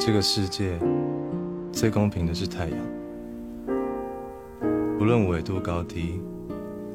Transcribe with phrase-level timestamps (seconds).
[0.00, 0.78] 这个世界
[1.72, 2.78] 最公平的是太阳，
[5.00, 6.20] 无论纬度高低，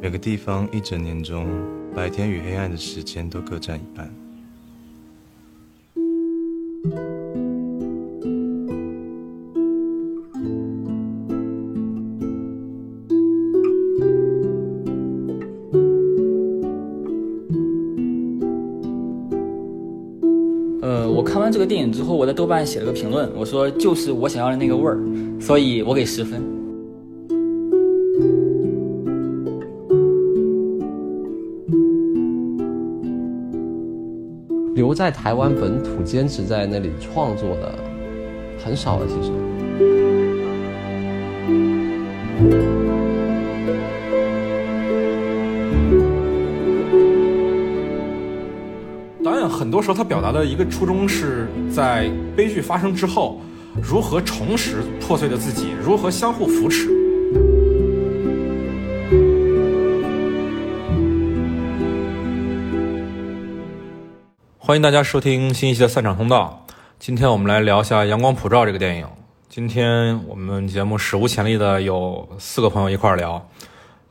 [0.01, 1.45] 每个地方一整年中，
[1.93, 4.22] 白天与黑暗的时间都各占一半。
[21.63, 24.99] 个电影之后，我在豆瓣写了个评论，我说就是我想要的那个味儿，
[25.39, 26.41] 所以我给十分。
[34.75, 37.73] 留在台湾本土坚持在那里创作的
[38.61, 40.12] 很少了，其实。
[49.83, 53.41] 时候他表达的一个初衷是在悲剧发生之后，
[53.81, 56.87] 如何重拾破碎的自己，如何相互扶持。
[64.57, 66.65] 欢迎大家收听新一期的散场通道。
[66.97, 69.05] 今天我们来聊一下《阳光普照》这个电影。
[69.49, 73.45] 今天我们节目史无前例的有四个朋友一块儿聊，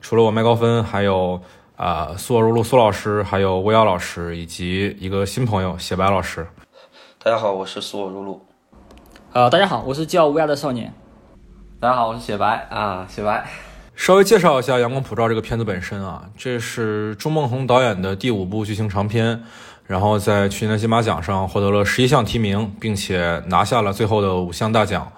[0.03, 1.41] 除了我麦高芬，还有
[1.83, 6.47] 啊苏若如苏老师，还有乌鸦老师，以及一个新朋友写白老师。
[7.20, 8.41] 大家好，我是苏我如露。
[9.33, 10.94] 呃，大家好，我是叫乌鸦的少年。
[11.80, 13.44] 大家好，我是雪白啊，雪白。
[13.97, 19.42] 稍微介绍一下《阳光普照》这个片子本身啊，这是朱梦红导演的第五部剧情长片，
[19.84, 25.11] 然后在去年的金马奖上获得了十一项提名，并且拿下了最后的五项大奖。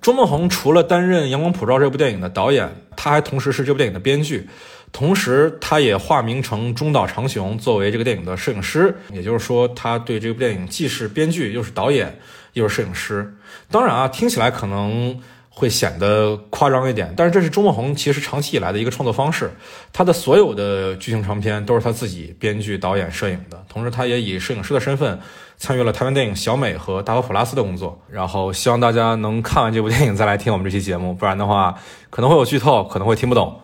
[0.00, 4.48] 朱梦红除了担任《阳光普照》这部电影的导演，他还同时是这部电影的编剧，
[4.94, 8.96] 同时他也化名成中岛长雄，作为这个电影的摄影师。
[9.12, 12.16] 也就是说，他对这部电影既是编剧，又是导演，
[12.52, 13.34] 又是摄影师。
[13.68, 19.50] 当然啊，听起来可能会显得夸张一点，但是这是钟孟宏其实长期以来的一个创作方式。
[19.92, 25.18] 他的所有的剧情长片都是他自己编剧、导演、摄影的，同时他也以摄影师的身份
[25.56, 28.00] 参与了台湾电影《小美》和《大佛普拉斯》的工作。
[28.08, 31.74] 然后希望大家能看完这部电影再来听我们这期节目，不然的话
[32.10, 33.60] 可能会有剧透，可能会听不懂。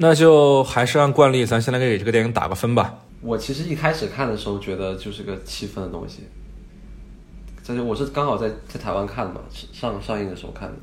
[0.00, 2.94] 那就还是按惯例，咱先来给这个电影打个分吧。
[3.20, 6.22] 我其实一开始看的时候觉得就是个七分的东西，
[7.66, 9.40] 但是我是刚好在在台湾看的嘛，
[9.72, 10.74] 上上映的时候看的。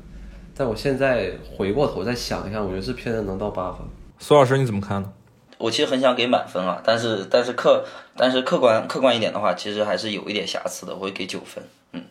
[0.54, 3.80] 但我现在回过头再想一下，我觉得这片子能到八分。
[4.18, 5.10] 苏老师你怎么看呢？
[5.56, 7.82] 我其实很想给满分啊，但是但是客
[8.14, 11.64] 但是客观客观一点的话，其实还是有一点瑕疵的，我会给九分。
[11.92, 12.02] 嗯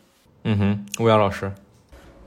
[0.42, 1.52] 嗯哼，乌鸦老师，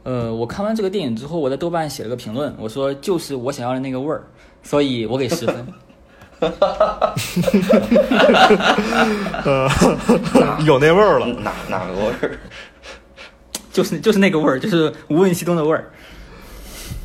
[0.03, 4.23] 呃，我看完这个电影之后，我在豆瓣写了个评论，我说就是我想要的那个味儿，
[4.63, 5.67] 所以我给十分。
[10.65, 11.25] 有那味儿了。
[11.43, 12.39] 哪哪个味儿？
[13.73, 15.91] 就是就是那个味儿，就是无问西东的味儿。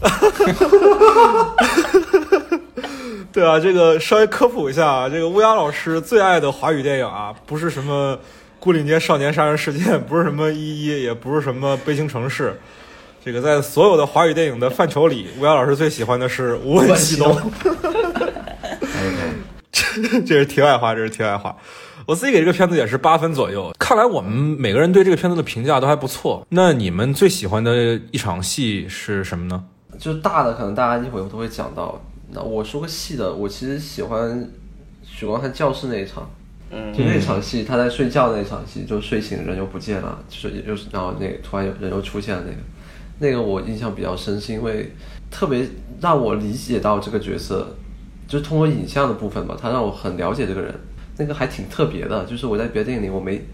[3.33, 8.17] 对啊，这个稍微科普一下啊，这个乌鸦老师最爱的华语电影啊，不是什么
[8.65, 12.51] 《牯岭街少年杀人事件》，不是什么《一一》，也不是什么《悲情城市》。
[13.25, 17.35] 这个在所有的华语电影的范畴里，乌鸦老师最喜欢的是《无问西东》。
[19.73, 21.57] 这 这是题外话，这是题外话。
[22.05, 23.73] 我自己给这个片子也是八分左右。
[23.79, 26.47] 看来我们每个人对这个片子的评价都还不错。
[26.51, 29.65] 那你们最喜欢的一场戏是什么呢？
[29.99, 31.99] 就是大的，可能大家一会儿都会讲到。
[32.31, 34.51] 那我说个细的，我其实喜欢
[35.03, 36.29] 许光汉教室那一场，
[36.71, 42.59] 嗯就那场戏，他在睡觉那场戏，就睡醒人又不见了，就是又是然后那个突然有人又出现了那个，
[43.19, 44.93] 那个我印象比较深，是因为
[45.31, 45.69] 特别
[46.01, 47.77] 让我理解到这个角色，
[48.27, 50.75] 就是通过影像的部分吧，他让我很了解这个人，
[51.17, 53.45] 那个还挺特别的，就是我在别的电影里我没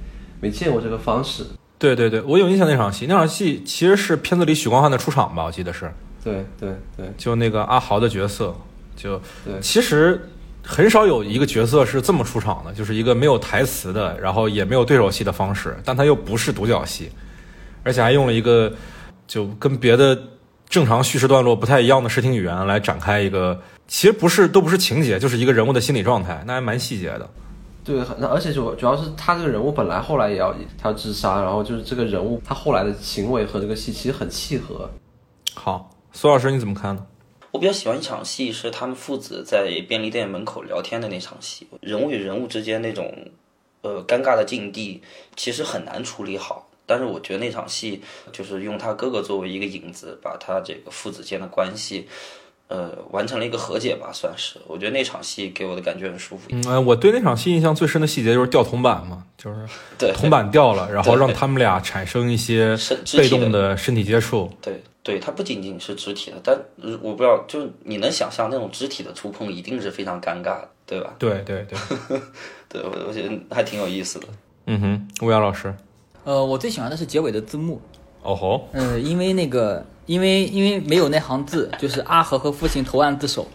[0.40, 1.44] 没见过这个方式。
[1.78, 5.90] 对对对，我有印象那场戏，那场戏其实是片子里许光汉的出场吧，我记得是，
[6.22, 8.54] 对对对就那个阿豪的角色，
[8.94, 10.28] 就对其实
[10.62, 17.10] 很少有一个角色是这么出场的，就是一个没有台词的，然后也没有对手戏的方式，但他又不是独角戏，
[17.82, 18.70] 而且还用了一个
[19.30, 20.20] 就跟别的
[20.68, 27.30] 正常叙事段落不太一样的视听语言来展开一个，其实不是都不是情节，就是一个人物的心理状态，那还蛮细节的。
[27.84, 34.90] 对，那而且主主要是他这个人物本来后来也要他要自杀，然后就是这个人物他后来的行为和这个戏其实很契合。
[35.54, 37.06] 好，苏老师你怎么看呢？
[37.52, 43.12] 我比较喜欢一场戏是他们父子在便利店门口聊天的那场戏，人物与人物之间那种
[43.82, 45.00] 呃尴尬的境地，
[45.36, 46.66] 其实很难处理好。
[46.90, 48.02] 但是我觉得那场戏
[48.32, 52.08] 就是用他哥哥作为一个引子，把他这个父子间的关系，
[52.66, 54.58] 呃完成了一个和解吧，算是。
[54.66, 56.48] 我觉得那场戏给我的感觉很舒服。
[56.50, 59.64] 嗯，呃我对那场戏印象最深的细节就是掉铜板嘛，就是
[59.96, 64.50] 对，铜板掉了， 然后让他们俩产生一些身被动的身体接触。
[64.60, 71.14] 对对，它不仅仅是肢体的，但呃我不知道，就是你能想象那种肢体的触碰一定是非常尴尬的，对吧？
[71.18, 71.78] 对对对，
[72.68, 74.26] 对， 我我觉得还挺有意思的。
[74.66, 75.74] 嗯哼，乌鸦老师，
[76.24, 77.80] 呃，我最喜欢的是结尾的字幕，
[78.22, 83.48] 哦吼，呃，因为那个，因为因为没有那行字， 就是阿和和父亲投案自首。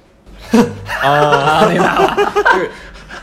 [1.02, 2.16] 啊，明白了，
[2.54, 2.72] 就是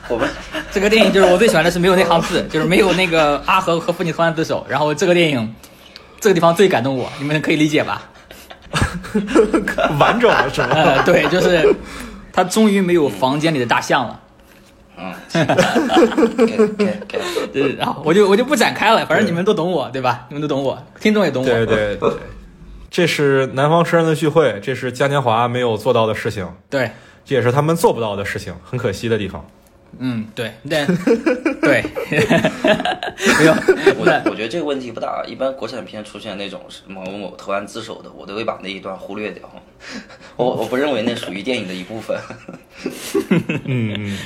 [0.08, 0.28] 我们
[0.72, 4.64] 这个电影就是我最喜欢的是没有那行字， 就是没有那个阿和和父亲投案自首。
[4.68, 5.54] 然后这个电影
[6.20, 8.02] 这个地方最感动我，你们可以理解吧？
[9.98, 10.68] 完整了是吗？
[10.72, 11.74] 呃，对，就是
[12.32, 14.18] 他终于没有房间里的大象了。
[15.02, 15.12] 嗯，
[16.46, 17.18] 给给给，
[17.52, 20.26] 对， 然后我就我就不展开了，反正你们都懂我，对吧？
[20.28, 21.48] 你们都懂我，听众也懂我。
[21.48, 22.10] 对对对，
[22.90, 26.90] 这是南方诗人的聚会，这是嘉年华没有做到的事情，对，
[27.24, 29.44] 这也是他们做不到的事情，很可惜的地方。
[29.98, 30.86] 嗯，对，但
[31.60, 33.52] 对，没有，
[33.98, 35.22] 我我觉得这个问题不大。
[35.26, 39.42] 一般国产片出现那种是某某某投案自首的，我都会把那一段忽略掉。
[40.36, 42.18] 我我不认为那属于电影的一部分。
[43.28, 44.16] 嗯 嗯嗯，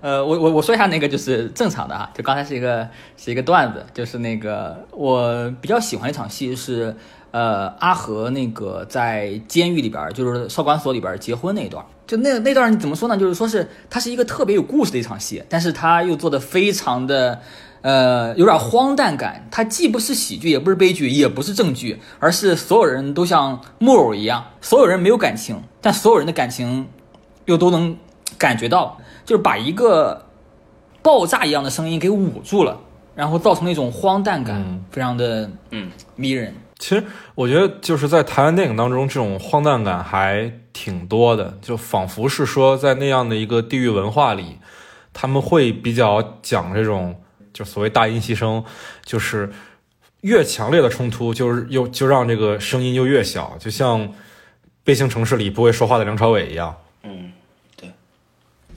[0.00, 6.94] 呃，我我我说一下那个就是正常的啊，就刚才是一个是一个段子，就是那个我比较喜欢一场戏是，
[7.30, 13.16] 呃，阿和那个在监狱里边儿，就是少管所里边儿结婚那一段，就那那段怎么说呢？
[13.16, 17.40] 就是说是它是一个特别有故事的一场戏，但是它又做的非常的。
[17.80, 26.88] 呃，有点荒诞感，它既不是喜剧，也不是悲剧，也不是正剧，而是所有人都像木偶一样，所有人没有感情，但所有人的感情
[27.44, 27.96] 又都能
[28.36, 28.98] 感觉到，
[29.28, 30.24] 就是把一个
[31.02, 32.80] 爆炸一样的声音给捂住了，
[33.14, 36.54] 然后造成那种荒诞感，嗯非常的嗯迷人。
[36.78, 37.04] 其实
[37.34, 44.56] 我觉得就是在台湾电影当中，这种荒诞感还挺多的，就仿佛是说在那样的一个地域文化里，
[45.12, 47.20] 他们会比较讲这种
[47.52, 48.64] 就所谓大音牺牲，
[49.04, 49.52] 就是
[50.22, 54.00] 越强烈的冲突，就是又就让这个声音就越小，就像
[54.84, 56.74] 《悲情城市》里不会说话的梁朝伟一样。
[57.02, 57.32] 嗯，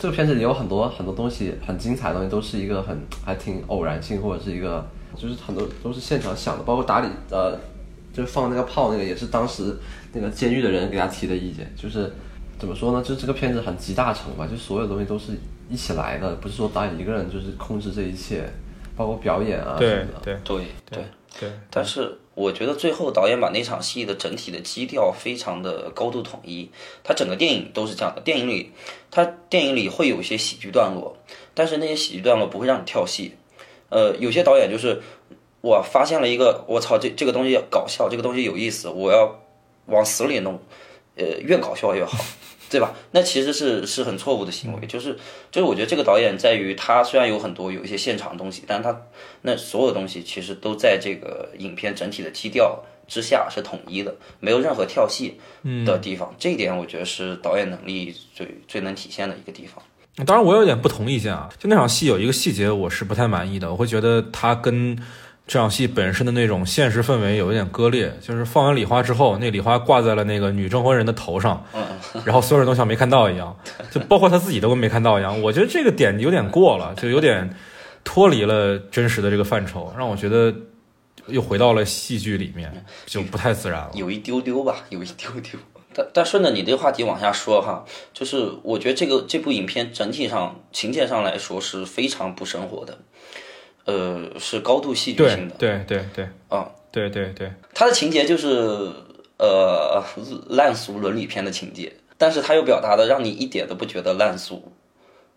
[0.02, 4.84] 这个片子里有很多很多东西很精彩的东西，都是一个很还挺偶然性，或者是一个
[5.16, 7.56] 就是很多都是现场想的，包括打理呃，
[8.12, 9.78] 就是放那个炮那个也是当时
[10.12, 12.12] 那个监狱的人给他提的意见，就是
[12.58, 13.04] 怎么说呢？
[13.04, 15.34] 就是这个片子很集大成吧，就所有东西都是
[15.70, 18.52] 一起来的，不是说导演一个人就是控制这一切，
[18.96, 20.20] 包括表演啊什么的。
[20.24, 20.98] 对对对。
[20.98, 21.04] 对，
[21.70, 26.70] 但是我觉得最后导演把那场戏的整体的基调非常的高度统一，
[27.04, 28.22] 他整个电影都是这样的。
[28.22, 28.72] 电影里，
[29.10, 31.18] 他电影里会有一些喜剧段落，
[31.54, 33.36] 但是那些喜剧段落不会让你跳戏。
[33.90, 35.02] 呃，有些导演就是
[35.62, 39.42] 我发现了一个，我操，这这个东西搞笑，这个东西有意思，我要
[39.88, 40.60] 往死里弄，
[41.16, 42.24] 呃，越搞笑越好。
[42.72, 42.94] 对吧？
[43.12, 45.14] 那其实是是很错误的行为，就是
[45.52, 49.02] 就是我觉得这个导演在于他虽然有很多有一些现场的东西，但是他
[49.42, 55.38] 那所有的东西其实都在这个影片整体的基调之下是统一的，没有任何跳戏
[55.86, 56.34] 的地方。
[56.40, 59.84] 这一点我觉得是导演能力最最能体现的一个地方。
[60.26, 64.98] 当然我有点不同意见啊，就那场戏有一个细节我是不太满意的，我会觉得他跟
[65.48, 71.66] 这场戏本身的那种现实氛围有一点割裂，就是放完礼花之后，那礼花挂在了那个女证婚人的头上，
[72.24, 73.58] 然后所有人都像没看到一样，
[73.92, 75.42] 就包括他自己都跟没看到一样。
[75.42, 77.54] 我觉得这个点有点过了，就有点
[78.04, 80.54] 脱离了真实的这个范畴，让我觉得
[81.28, 83.92] 又回到了戏剧里面，就不太自然了。
[83.94, 85.60] 有一丢丢吧，有一丢丢。
[85.94, 87.84] 但但顺着你这个话题往下说哈，
[88.14, 93.00] 就是我觉得这个这部影片整体上情节上来说是非常不生活的，
[93.86, 95.56] 呃，是高度戏剧性的。
[95.58, 98.92] 对对对，啊，对对对，它的情节就是
[99.38, 100.04] 呃
[100.50, 104.72] 烂俗伦理片的情节，但是它又表达的让你一点都不觉得烂俗，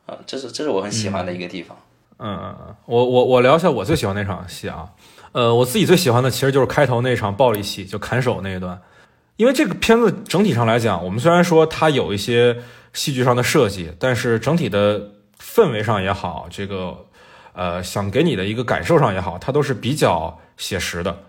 [0.07, 1.77] 啊，这是这是我很喜欢的一个地方。
[2.19, 4.89] 嗯嗯嗯，我我我聊一下我最喜欢那场戏啊，
[5.33, 8.81] 呃，我自己最喜欢的其实就是开头那场暴力戏，就砍手那一段，
[9.37, 12.57] 因为这个片子整体上来讲，我们虽然说它有一些
[12.93, 15.11] 戏剧上的设计，但是整体的
[15.41, 16.97] 氛围上也好，这个
[17.55, 21.23] 呃想给你的一个感受上也好，它都是比较写实的。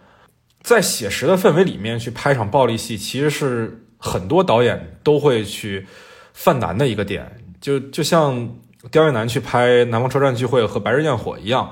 [0.61, 5.87] 在写实的氛围里面去拍场暴力戏，其实是很多导演都会去
[6.33, 8.49] 犯难的一个点，就就像
[8.91, 11.71] 刁亦男去拍《南方车站聚会》和《白日焰火》一样，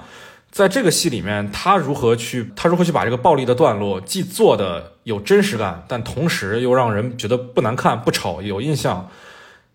[0.52, 9.10] 在这个戏里面，他如何去他如何去把这个暴力的段落既做的有真实感，但同时又让人觉得不难看、不丑、有印象，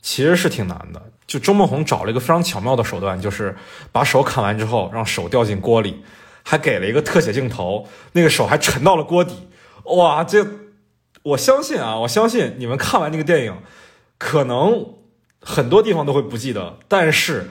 [0.01, 1.03] 其实是挺难的。
[1.27, 3.55] 就周梦红找了一个非常巧妙的手段，就是
[3.93, 6.03] 把手砍完之后，让手掉进锅里，
[6.43, 9.49] 还给了一个特写镜头，那个手还沉到了锅底。
[9.85, 10.47] 哇，这
[11.23, 13.57] 我相信啊，我相信你们看完这个电影，
[14.17, 14.95] 可能
[15.41, 17.51] 很多地方都会不记得，但是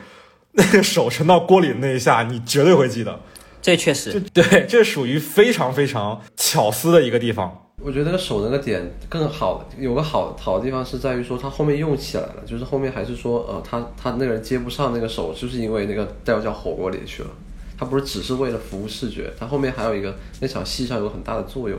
[0.53, 3.21] 那个手沉到锅里的那一下，你绝对会记得。
[3.61, 7.66] 这确实，对，这属于非常非常巧思的一个地方。
[7.83, 17.29] 我觉得那个手那个点更好，有个好好的地方是在于说他后面用起来了，就是后面还是说呃他他那个人接不上那个手，就是因为那个掉到火锅里去了。
[17.77, 21.77] 他不是只是为了服务视觉，他后面还有一个那场戏上有很大的作用，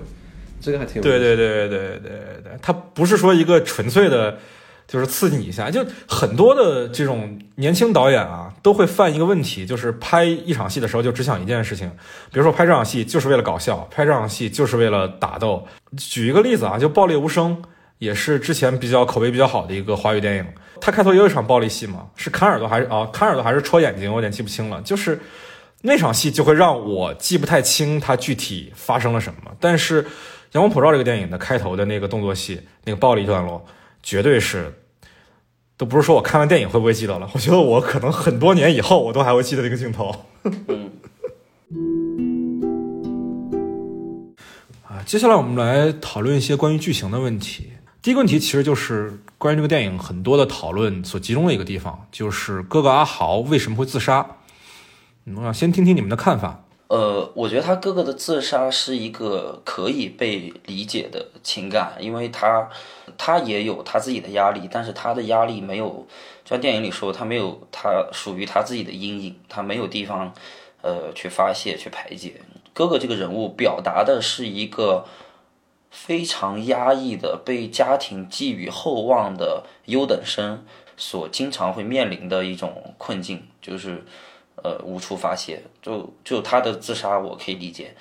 [0.60, 2.10] 这个还挺对对对对对对
[2.44, 4.38] 对，他不是说一个纯粹的，
[4.88, 11.88] 就是刺激你一下，就很多的这种年轻导演啊，都会犯一个问题，就是拍一场戏的时候就只想一件事情，
[12.32, 15.64] 比如说拍这场戏就是为了搞笑，拍这场戏就是为了打斗。
[15.96, 17.56] 举一个例子啊，就《爆裂无声》
[17.98, 20.46] 也是之前比较口碑比较好的一个华语电影，
[20.80, 25.20] 它开头也有一场暴力戏嘛，是砍耳朵还是啊砍耳朵还是戳眼睛，我有点记不清了，就是。
[25.80, 30.02] 那场戏就会让我记不太清它具体发生了什么，但是
[30.50, 33.64] 《阳光普照》这个电影的开头的那个动作戏，那个暴力段落，
[34.02, 34.74] 绝对是，
[35.76, 40.08] 都不是说我看完电影会不会记得了， 我觉得我可能很多年以后我都还会记得那个镜头。
[44.84, 47.72] 啊，接下来我们来讨论一些关于剧情的问题。
[48.00, 54.24] 第一个问题其实就是关于这个电影很多的讨论所集中的一个地方，就是哥哥阿豪为什么会自杀。
[55.36, 56.64] 我想先听听你们的看法。
[56.88, 62.70] 呃，我觉得他哥哥的自杀是一个可以被理解的情感，因为他
[63.18, 66.06] 他也有他自己的压力，但是他的压力没有，
[66.44, 70.32] 就像电影里说，他没有他属于他自己的阴影，他没有地方
[70.80, 72.40] 呃去发泄去排解。
[72.72, 75.04] 哥哥这个人物表达的是一个
[75.90, 80.64] 非常压抑的、被家庭寄予厚望的优等生
[80.96, 84.06] 所经常会面临的一种困境，就是。
[84.62, 87.94] 呃，无处发泄，就就他的自杀，我可以理解。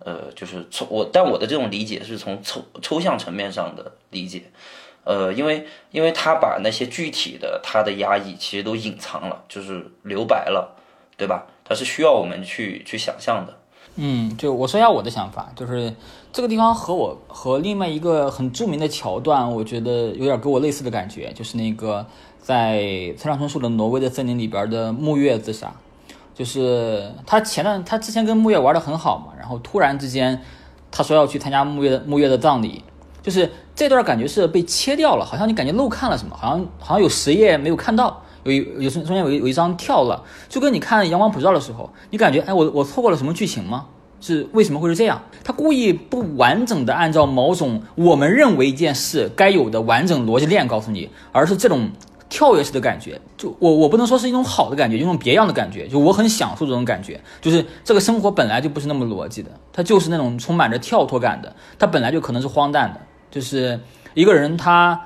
[0.00, 4.44] 呃，就是从我，但我的这种理解是从抽抽象层面上的理解。
[5.04, 10.76] 呃，因为因为他把那些具体的他的压抑其实都隐藏了，就是留白了，
[11.16, 11.46] 对吧？
[11.64, 13.56] 他是需要我们去去想象的。
[13.96, 15.92] 嗯，就我说一下我的想法，就是
[16.32, 22.06] 这个地方和我和另外一个很著名的桥段，我觉得有点给我类似的感觉，就是那个
[22.40, 22.78] 在
[23.16, 25.74] 村上春树的《挪威的森林》里边的木月自杀。
[26.38, 30.40] 就是他前段他之前跟木月玩的很好嘛，然后突然之间，
[30.88, 32.84] 他说要去参加木月木月的葬礼，
[33.20, 43.86] 就是这段感觉是被切掉了，好像你感觉漏看了什么，好像好像有十页没有看到，有一有中间有有一张跳了，就跟你看《阳光普照》的时候，你感觉哎我我错过了什么剧情吗？
[44.20, 45.20] 是为什么会是这样？
[45.42, 51.90] 他故意不完整的按照某种我们认为一件事该有的完整逻辑链告诉你，而是这种。
[52.28, 57.20] 跳跃式的感觉，就我我不能说是一种好的感觉，一种别样的感觉，就我很享受这种感觉。
[57.40, 63.00] 就是这个生活本来就不是那么逻辑的，它就是那种充满着跳脱感的，它本来就可能是荒诞的。
[63.30, 63.78] 就是
[64.14, 65.00] 一个人他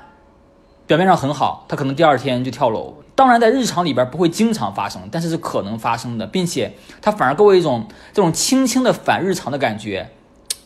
[0.85, 2.93] 表面上很好，他可能第二天就跳楼。
[3.15, 10.09] 当然，在日常里边不会经常发生，但是是可能发生的，并且它反而给我一种这种轻轻的反日常的感觉。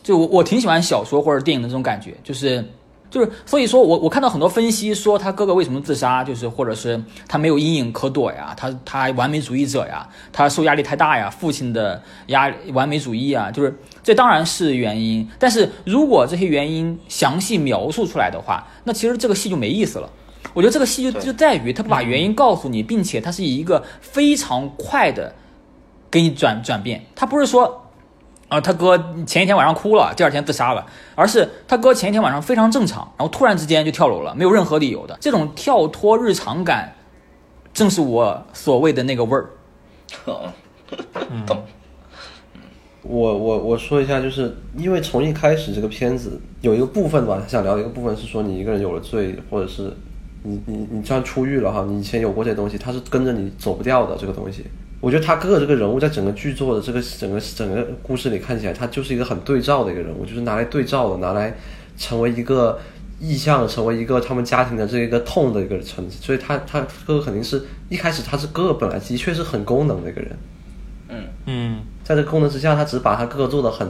[0.02, 2.64] 就我我挺喜欢小说或者电影的这种感觉，就是。
[3.10, 15.26] 就是，所以说我我看到很多分析说他哥哥为什么自杀，就是或者是他没有阴影可躲呀，他他完美主义者呀，他受压力太大呀，父亲的压完美主义啊，就是这当然是原因。
[15.38, 20.10] 但是如果这些原因详细描述出来的话，那其实这个戏就没意思了。
[20.52, 25.34] 我觉得这个戏就就在于他不把原因告诉你，并且他是以一个非常快的
[26.10, 27.84] 给你转转变，他不是说。
[28.48, 35.16] 啊，他哥前一天晚上哭了，第二天自杀了，而是他哥前一天晚上非常正常，然后突然之间就跳楼了，没有任何理由的。
[35.20, 36.94] 这种跳脱日常感，
[37.74, 39.50] 正是我所谓的那个味儿。
[41.46, 41.62] 懂。
[43.02, 49.94] 我我我说一下，就是因为从一开始这个片子有一个部分吧，想聊的一个部分是说你一个人有了罪，或者是
[50.42, 54.64] 你你你这样出狱了哈，你以前有过这东西，它是跟着你走不掉的这个东西。
[55.00, 61.56] 我觉得他哥哥这个人物在整个剧作的这个整个整个故事里看起来，他就是一个很对照的一个人物，就是拿来对照的，拿来
[61.96, 62.80] 成为一个
[63.20, 66.20] 意象，成为一个他们家庭的这一个痛的一个层次。
[66.20, 70.36] 所以，他他哥哥肯定是一开始他是哥哥本来的确是很功能的一个人，
[71.08, 73.88] 嗯嗯，在这个功能之下，他只是把他哥哥做的很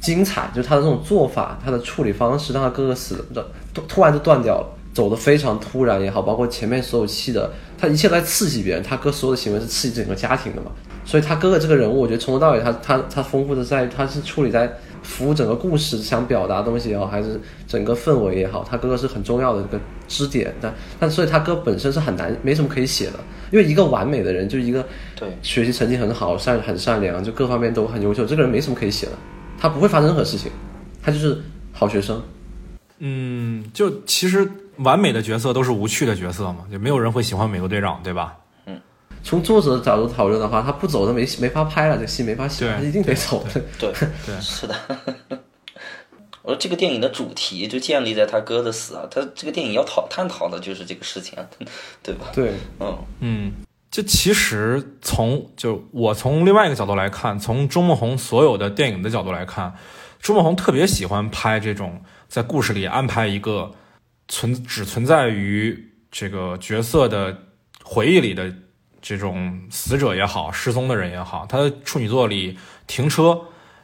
[0.00, 4.66] 精彩，就是他的这种做法，他的处理方式，让他哥哥死的突突然就断掉了。
[4.92, 8.82] 走的非常突然也好，包括前面所有戏的，他一切在刺激别人。
[8.82, 10.70] 他哥所有的行为是刺激整个家庭的嘛，
[11.04, 14.70] 所以他哥哥这个人物，我觉得从头到尾，他他他丰富的在，他是处理在
[15.02, 20.54] 服务整个故事想表达东西也好，还是整个氛围也好，他哥哥是很重要的一个支点。
[20.60, 23.18] 但但所以他哥本身是很难，没什么可以写的，
[23.50, 29.12] 因为一个完美的人，就一个对学习成绩很好，善很善良，就各方面都很优秀，这个人没什么可以写的，
[29.58, 30.52] 他不会发生任何事情，
[31.02, 31.38] 他就是
[31.72, 32.22] 好学生。
[33.04, 38.36] 嗯，就其实完美的角色都是无趣的角色嘛，就没有人会喜欢美国队长，对吧？
[38.66, 38.80] 嗯
[39.24, 43.60] 从作者的角度讨论的话，他不走他没没法拍了，这戏没法写，对他一定得走的。
[43.78, 43.92] 对
[44.26, 44.74] 对是的。
[46.42, 51.46] 我说这个电影的主题就建立在他哥的死啊，他这个电影要讨探讨的就是这个事情啊，
[52.02, 52.26] 对吧？
[52.34, 53.52] 对，嗯嗯，
[53.92, 59.72] 就其实从就我从另外一个角度来看，从周梦红所有的电影的角度来看，
[60.20, 63.70] 周梦红特别喜欢拍这种在故事里安排一个
[64.28, 67.36] 存只存在于这个角色的
[67.84, 68.52] 回忆里的
[69.00, 71.44] 这种死者也好，失踪的人也好。
[71.48, 72.54] 他的处女作里
[72.86, 73.22] 《停车》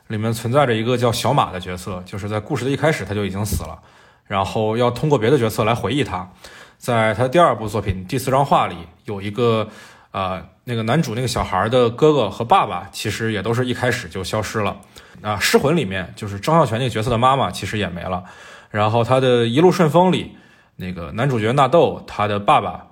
[0.07, 3.79] 里面存在着一个叫小马的角色，就是在故事的一开始他就已经死了，
[4.27, 6.31] 然后要通过别的角色来回忆他。
[6.79, 9.69] 在他第二部作品第四张画里，有一个
[10.13, 14.81] 呃，那个男主那个小孩的哥哥和爸爸，其实也都是一开始就消失了。
[15.21, 18.23] 啊，《失魂》里面就是张孝全那个角色的妈妈，其实也没了。
[18.71, 20.37] 然后他的一路顺风里，
[20.77, 22.87] 那个男主角纳豆，他的爸爸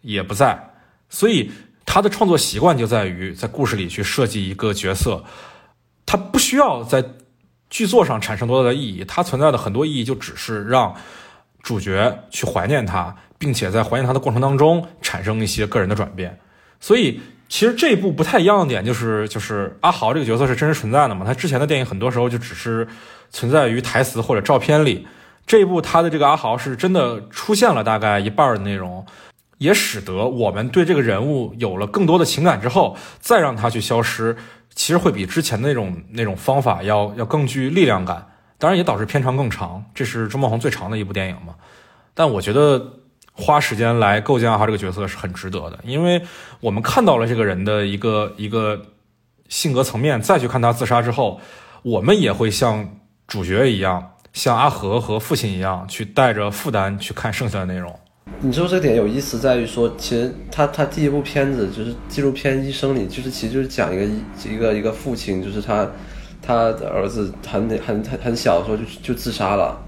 [0.00, 0.70] 也不在。
[1.08, 1.50] 所以
[1.86, 5.24] 他的创作习惯就在于在故事里去设计一个角色，
[6.04, 7.04] 他不需要在
[7.70, 10.94] 剧作上产生多大的意义，他存在的很多意义就只是让
[11.62, 16.38] 主角去怀念他，并且在怀念他的过程当中产生一些个人的转变。
[16.80, 21.24] 所以其实这一部不太一样的点就是，就是阿豪这个角色是真实存在的嘛？
[21.26, 22.86] 他之前的电影很多时候就只是
[23.30, 25.06] 存在于台词或者照片里，
[25.46, 29.04] 这一部他的这个阿豪是真的出现了大概一半的内容。
[29.58, 34.36] 也使得我们对这个人物有了更多的情感之后，再让他去消失，
[34.72, 38.24] 其实会比之前的那种那种方法要要更具力量感。
[38.56, 41.56] 当然也导致片长更长，这是周梦红最长的一部电影嘛。
[42.14, 43.00] 但我觉得
[43.32, 46.22] 花时间来构建阿豪这个角色是很值得的，因为
[46.60, 48.80] 我们看到了这个人的一个一个
[49.48, 51.40] 性格层面，再去看他自杀之后，
[51.82, 52.88] 我们也会像
[53.28, 57.94] 主角一样，像阿和和父亲一样，去带着负担去看剩下的内容。
[58.40, 64.04] 你说这点有意思在于说，其实他他第一部片子就是纪录片《医生》里，就是其实就是讲一个
[64.50, 65.86] 一个一个父亲，就是他
[66.40, 69.78] 他的儿子很很很很小的时候就就自杀了，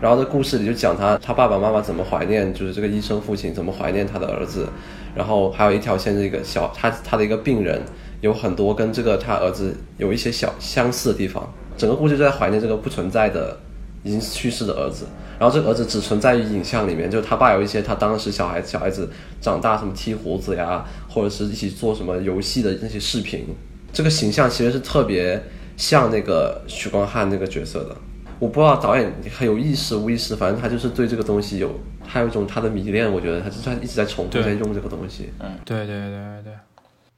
[0.00, 4.68] 然后在故事里就讲他他爸爸妈妈怎么怀念，就是这个医生父亲怎么怀念他的儿子，
[5.14, 7.80] 然后还有一条线是一个小他他的一个病人，
[8.22, 13.56] 有很多跟这个他儿子有一些小相似的地方，整个故事就在怀念这个不存在的
[14.02, 15.06] 已经去世的儿子。
[15.38, 19.08] 然后这个儿子只存在于影像里面，就他爸有一些他当时小孩小孩子
[19.40, 23.46] 长大什么剃胡子呀，或者是一起做什么游戏的那些视频，
[23.92, 25.40] 这个形象其实是特别
[25.76, 27.96] 像那个许光汉那个角色的。
[28.40, 31.70] 我不知道导演很有意识无意识，反正他就是对这个东西有，
[32.04, 35.30] 他有一种他的迷恋，我觉得他就是他一直在重复对在用这个东西。
[35.64, 36.52] 对对对对对，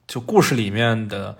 [0.07, 1.35] 就故事里面的，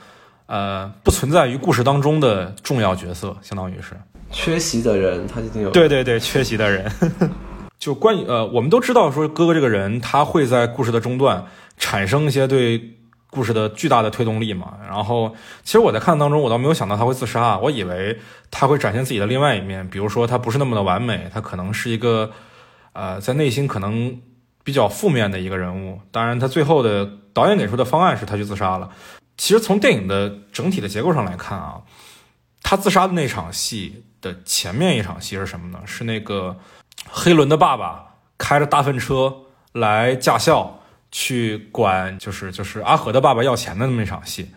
[0.52, 3.96] 呃，不存在于故事当中的重要角色，相当于是。
[4.34, 5.72] 缺席的人他一定有。
[5.72, 6.92] 对对对，缺席的人。
[7.80, 11.46] 就关于呃，我们都知道说哥哥这个人，他会在故事的中段
[11.78, 12.98] 产生一些对
[13.30, 14.74] 故事的巨大的推动力嘛。
[14.86, 15.34] 然后，
[15.64, 18.20] 其实我在看当中，我倒没有想到他会自杀，我以为
[18.52, 22.30] 他会展现自己的另外一面，比如说他不是那么的完美，他可能是一个
[22.92, 24.20] 呃，在内心可能
[24.66, 26.02] 比较负面的一个人物。
[26.12, 28.90] 当然，他最后的导演给出的方案是他去自杀了。
[29.38, 31.82] 其实从电影的整体的结构上来看啊，
[32.62, 35.80] 他自杀的那场戏的前面一场戏是什么呢？
[35.86, 36.58] 是那个
[37.10, 38.06] 黑伦的爸爸
[38.38, 39.34] 开着大粪车
[39.72, 40.80] 来驾校
[41.12, 44.52] 去管，就是就是阿和的爸爸要钱的那么一场戏，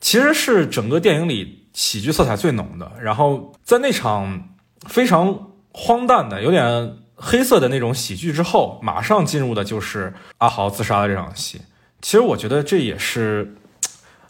[0.00, 2.90] 其实是整个电影里喜剧色彩最浓的。
[3.00, 4.56] 然后在那场
[4.86, 11.60] 非常荒诞的、有点黑色的那种喜剧之后，马上进入的就是阿豪自杀的这场戏。
[12.00, 13.56] 其实我觉得这也是，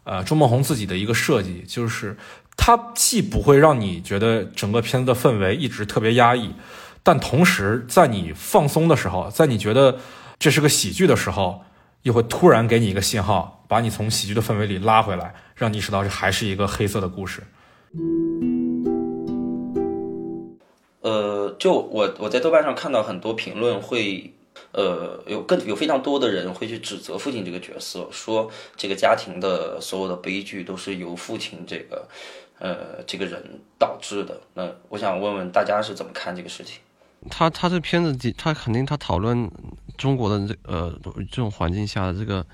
[0.09, 2.17] 呃，周梦红自己的一个设计，就是
[2.57, 6.55] 它既不会让你觉得整个片子的氛围一直特别压抑，
[7.03, 9.99] 但同时在你放松的时候，在你觉得
[10.39, 11.61] 这是个喜剧的时候，
[12.05, 17.43] 又会突然给你一个信号，把你从喜剧的氛围里拉回来，让你意识到这还是一个黑色的故事。
[21.03, 24.33] 呃，就我我在豆瓣上看到很多评论会，
[24.73, 32.09] 呃，有更有非常多的人会去指责父亲这个角色，说这个家庭的所有的悲剧都是由父亲这个，
[32.59, 33.43] 呃，这个人
[33.79, 34.41] 导致的。
[34.55, 36.81] 那我想问问大家是怎么看这个事情？
[37.29, 39.51] 他他这片子，他肯定他讨论
[39.97, 40.97] 中国的这呃
[41.31, 42.47] 这种环境下的这个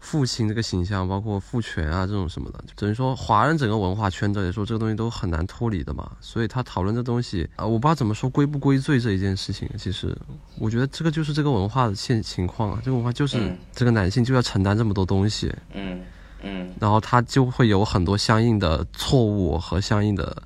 [0.00, 6.10] 父亲这个形象，包括父权啊这种什么的，等于说华人整个文化圈子来说，这个东西都很难脱离的嘛。
[6.20, 9.68] 所以他讨论这东西啊、我不知道怎么说归不归罪这一件事情。
[9.76, 10.16] 其实
[10.58, 16.00] 我觉得这个就是这个文化的现情况啊，这个文化就是嗯这个男性就要承担这么多东西，嗯
[16.42, 20.42] 嗯然后他就会有很多相应的错误和相应的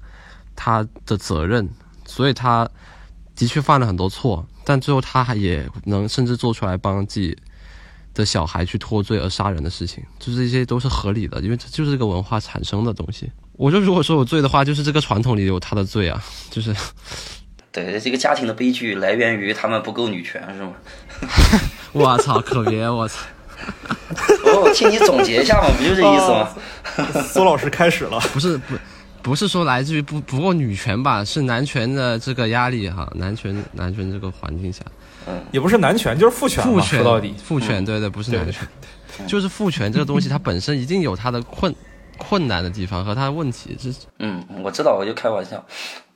[0.57, 1.69] 他的责任，
[2.07, 2.69] 所以他
[3.37, 7.37] 的确犯了很多错，但最后他还也能甚至做出来帮自己
[8.15, 13.31] 的小孩去脱罪而杀人的事情，就是这些都是合理的，因为这就是这个文化产生的东西。
[13.53, 16.75] 我就如果说有罪的话，就是这个传统里有他的罪啊，就是
[17.71, 20.73] 对，这个家庭的悲剧来源于他们不够女权，是吗？
[21.93, 23.19] 我操，可别我操！
[24.45, 27.23] 我我替你总结一下嘛，不就这意思吗？
[27.23, 28.75] 苏老师开始了， 不是不
[29.23, 34.83] 不是说来自于不不够女权吧，是男权的这个压力哈，男权男权这个环境下，
[35.51, 36.73] 也不是男权，就是父权嘛。
[36.73, 38.67] 父权说到底，父权对对，不是男权，
[39.27, 41.75] 就是父权这个东西它本身一定有它的困
[42.19, 45.65] 困难的地方和它的问题，这嗯，我知道，我就开玩笑。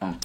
[0.00, 0.14] 嗯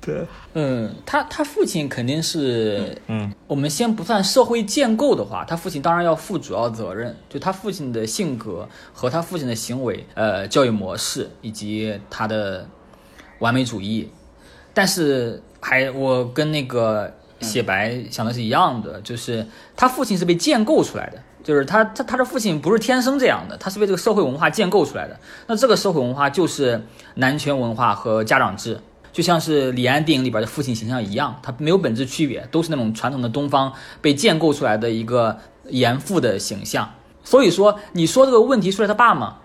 [0.00, 12.66] 对，嗯，他他父亲肯定是，嗯，我们先不算社会建构的话，他父亲当然要负主要责任，就他父亲的性格和他父亲的行为，呃，教育模式以及他的
[13.40, 14.08] 完美主义。
[14.72, 25.18] 但是还我跟那个写白想的是一样的，就是他父亲是被建构出来的，就是他他他的父亲不是天生这样的，他是被这个社会文化建构出来的。
[25.46, 26.82] 那这个社会文化就是
[27.14, 28.80] 男权文化和家长制。
[29.10, 35.36] 就像是李安电影里边的父亲形象一样，他没有本质区别，都是那种传统的东方被建构出来的一个
[35.70, 36.88] 严父的形象。
[37.24, 39.38] 所以说，你说这个问题出在他爸吗？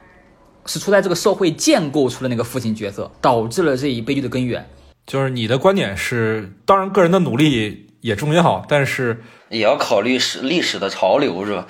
[0.66, 4.70] 是出在这个社会建构出的那个父亲角色，导致了这一悲剧的根源。
[5.06, 11.68] 就是你的观点是，当然个人的努力也重要，但是也要考虑史历史的潮流，是吧？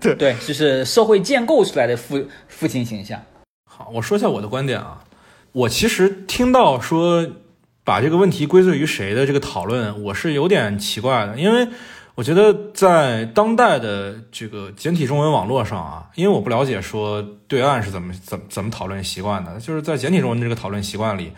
[0.18, 3.20] 对，就是社会建构出来的父父亲形象。
[3.70, 5.04] 好，我说一下我的观点啊。
[5.52, 7.26] 我其实听到说
[7.84, 11.68] 把这个问题归罪于谁的这个讨论，我是有点奇怪的，因为
[12.14, 21.32] 我觉得在当代的这个简体中文网络上啊，因为我不了解说对岸是怎么怎么怎么讨论习惯的，就是在简体中文这个讨论习惯里，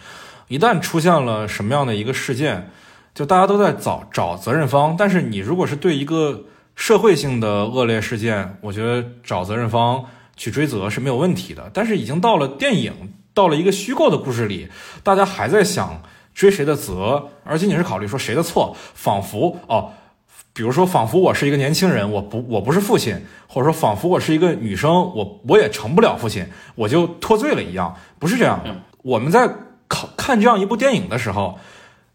[0.49, 2.71] 一旦出现了什么样的一个事件，
[3.15, 10.05] 就大家都在找找责任方，但是你如果是对一个社会性的恶劣事件，我觉得找责任方
[10.37, 13.15] 去追责是没有问题的，但是已经到了电影。
[13.37, 14.67] 到了一个虚构的故事里，
[15.03, 16.01] 大家还在想
[16.33, 19.93] 追谁的责，而仅仅是考虑说谁的错，仿佛哦，
[20.57, 23.15] 比如说仿佛我是一个年轻人，我不我不是父亲，
[23.47, 28.75] 或者说仿佛我是一个女生，我我也成不了父亲，我就脱罪了一样，不是这样的。
[29.03, 29.47] 我们在
[29.87, 31.59] 考看这样一部电影的时候，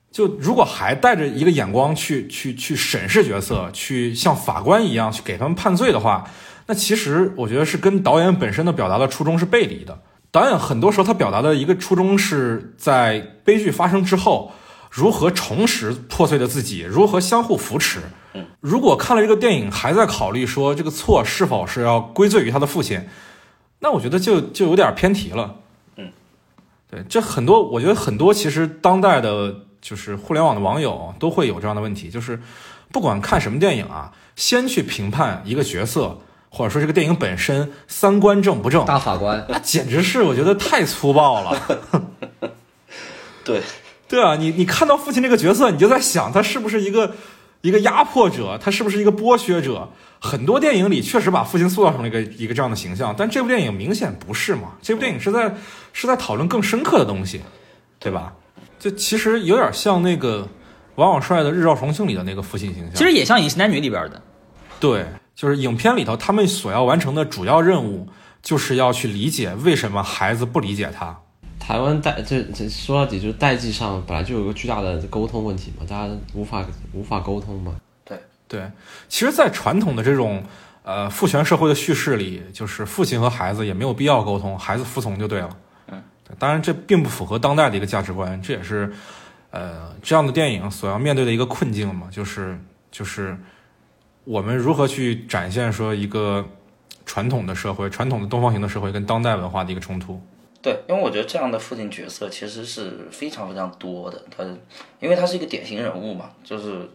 [0.10, 6.28] 就如果还带着一个眼光去去去审视角色，去像法官一样去给他们判罪的话，
[6.66, 10.00] 那其实我觉得是跟导演本身的表达的初衷是背离的。
[10.32, 14.52] 导演很多时候他表达的一个初衷是在悲剧发生之后，
[14.92, 18.02] 如何重拾破碎的自己，如何相互扶持。
[18.60, 23.08] 如果看了这个电影还在考虑说这个错是否是要归罪于他的父亲，
[23.80, 25.56] 那我觉得就就有点偏题了。
[25.96, 26.12] 嗯，
[26.90, 32.40] 对，这很多我觉得很多其实当代的就是互联网的网友都会有这样的问题，就是
[32.92, 36.20] 不管看什么电影啊，先去评判一个角色。
[36.54, 38.84] 或者说这个电影本身三观正不正？
[38.84, 41.80] 大法官，那简直是我觉得太粗暴了。
[43.46, 43.62] 对，
[44.12, 47.16] 对啊，你你看到父亲这个角色，你就在想他是不是一个
[47.62, 49.88] 一个压迫者，他是不是一个剥削者？
[50.20, 54.74] 很多电影里确实把父亲塑造成了一个一个这样的形象，但这部电影明显不是嘛？
[54.82, 55.56] 这部电影是在
[55.94, 57.40] 是在讨论更深刻的东西，
[58.00, 58.34] 对吧？
[58.78, 60.46] 就其实有点像那个
[60.96, 64.22] 王小帅的《日照重庆》里的那个父亲形象，其实也像《饮食男女》里边的。
[64.78, 65.06] 对。
[65.34, 68.08] 就是影片里头，他们所要完成的主要任务，
[68.44, 71.18] 就是要去理解为什么孩子不理解他。
[71.62, 77.76] 台湾代这这说到底就是代际上本来就有个巨大的沟通问题嘛，大家无法无法沟通嘛。
[78.04, 78.72] 对对，
[79.08, 80.44] 其实，在传统的这种
[80.84, 85.50] 呃父权社会的叙事里，就是父亲和孩子也没有必要沟通，孩子服从就对了。
[85.88, 86.02] 嗯，
[86.40, 88.92] 当然这并不符合当代的一个价值观，这也是
[89.52, 92.60] 呃这样的电影所要面对的一个困境嘛，就是
[92.92, 93.38] 就是。
[94.24, 96.48] 我们如何去展现说一个
[97.08, 100.22] 传统的社会、传统的东方型的社会跟当代文化的一个冲突？
[100.62, 104.24] 对，因为我觉得这样的父亲角色其实是非常非常多的。
[104.36, 104.44] 他，
[105.00, 106.88] 因为他是一个典型人物嘛，就是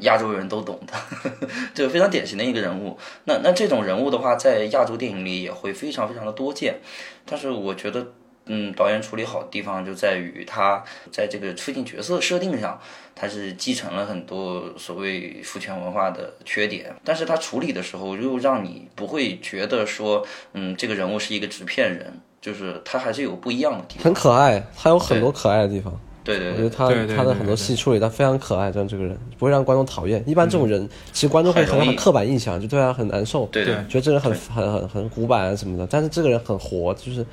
[0.00, 0.94] 亚洲人都懂的，
[1.74, 2.98] 这个非常典型的一个人物。
[3.24, 6.78] 那那这种人物的话，在亚洲电影里也会非常非常的多见。
[7.26, 8.06] 但是我觉得。
[8.52, 12.80] 嗯，导演处理好的地方就在于他在这个父亲角色设定上，
[13.14, 24.04] 他是继承了很多所谓父权文化的缺点，但是他处理的时候又让你不会觉得说，嗯，这个人物是一个纸片人，就是他还是有不一样的地方。
[24.04, 25.92] 很可爱，他有很多可爱的地方。
[26.22, 30.22] 对对，我觉得他他的很多戏处理的非常可爱，这样这个人不会让观众讨厌。
[30.28, 35.86] 一般这种人，其实观众会很很刻板印象，就对他很难受，对对，觉得这个人很很很很古板啊什么的。
[35.90, 37.24] 但是这个人很活，就是。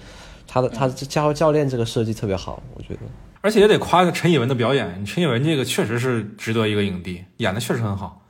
[0.49, 3.01] 他的他教教练这个设计特别好，我觉得。
[3.41, 8.21] 而且也得夸陈以文的表演，陈以文这个确实是值得一个影帝，演的确实很好。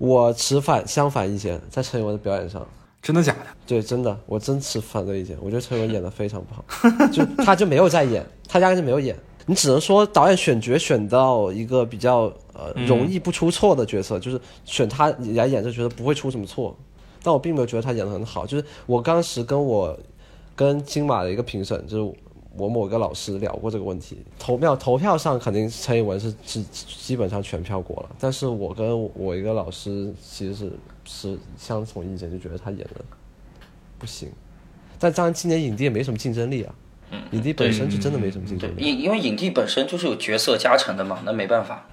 [0.00, 2.66] 我持反相反意见，在陈以文的表演上，
[3.06, 3.46] 真的假的？
[3.64, 5.36] 对，真的，我真持反对意见。
[5.40, 6.64] 我觉得陈以文演的非常不好，
[7.12, 9.16] 就他就没有在演，他压根就没有演。
[9.46, 16.76] 你只能说导演选角选到一个比较呃容易不出错的角色，就是选他来演这角色不会出什么错。
[17.22, 19.96] 但我并没有觉得他演的很好，就是我当时跟我
[20.56, 22.14] 跟金马的一个评审，就是
[22.56, 24.18] 我某个老师聊过这个问题。
[24.38, 30.72] 投票投票上肯定陈以文是是基本上全票过了，但是我跟我一个老师其实是
[31.04, 33.04] 是相同意见，就觉得他演的
[33.98, 34.30] 不行。
[34.98, 36.74] 但当然今年影帝也没什么竞争力啊，
[37.32, 38.82] 影帝本身就真的没什么竞争，力。
[38.82, 41.86] 因因为影帝本身就是有角色加成的嘛，那没办法。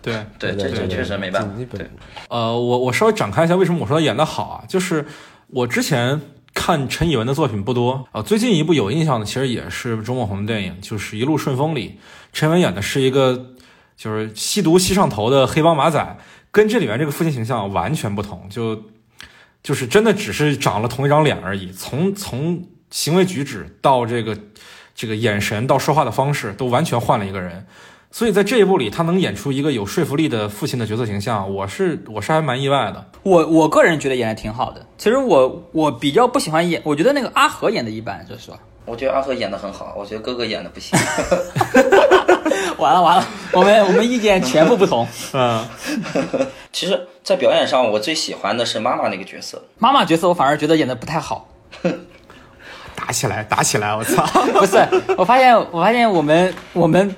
[0.00, 1.64] 对，对，这这确实没办法影帝。
[1.64, 1.90] 本对，
[2.28, 5.06] 呃，我我稍微展开一下为什么我说他演的好啊，就是
[5.48, 6.20] 我之前
[6.66, 11.98] 看陈以文的作品不多啊、最近一部有印象的其实也是周梦红的电影，就是《一路顺风》里，
[12.32, 13.50] 陈文演的是一个
[13.98, 16.16] 就是吸毒吸上头的黑帮马仔，
[16.50, 18.82] 跟这里面这个父亲形象完全不同，就
[19.62, 24.34] 就是真的只是长了同一张脸而已，从从行为举止到这个
[24.94, 27.66] 这个眼神到说话的方式都完全换了一个人。
[28.16, 33.04] 所以在这一部里，他能演出一个有说服力的父亲的角色形象，我是我是还蛮意外的。
[33.24, 34.86] 我我个人觉得演的挺好的。
[34.96, 38.58] 其实我我比较不喜欢演，我觉得那个阿和演的一般，说实话。
[38.84, 40.96] 我觉得阿和演的很好，我觉得哥哥演的不行。
[42.78, 45.04] 完了完了，我们我们意见全部不同。
[45.34, 45.66] 嗯，
[46.70, 49.60] 其实，在表演上，我最喜欢的是妈妈那个角色。
[49.78, 51.48] 妈妈角色我反而觉得演的不太好。
[52.94, 53.92] 打起来，打起来！
[53.92, 54.24] 我操！
[54.52, 54.78] 不是，
[55.18, 57.14] 我发现我发现我们我们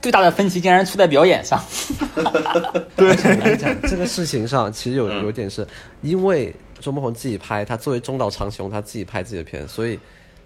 [0.00, 1.62] 最大的分歧竟然出在表演上。
[2.16, 5.66] 我跟你讲，这个事情上其实有有点是，
[6.02, 9.98] 因为周梦红自己拍，他作为中岛长雄，他自己拍自己的片，所以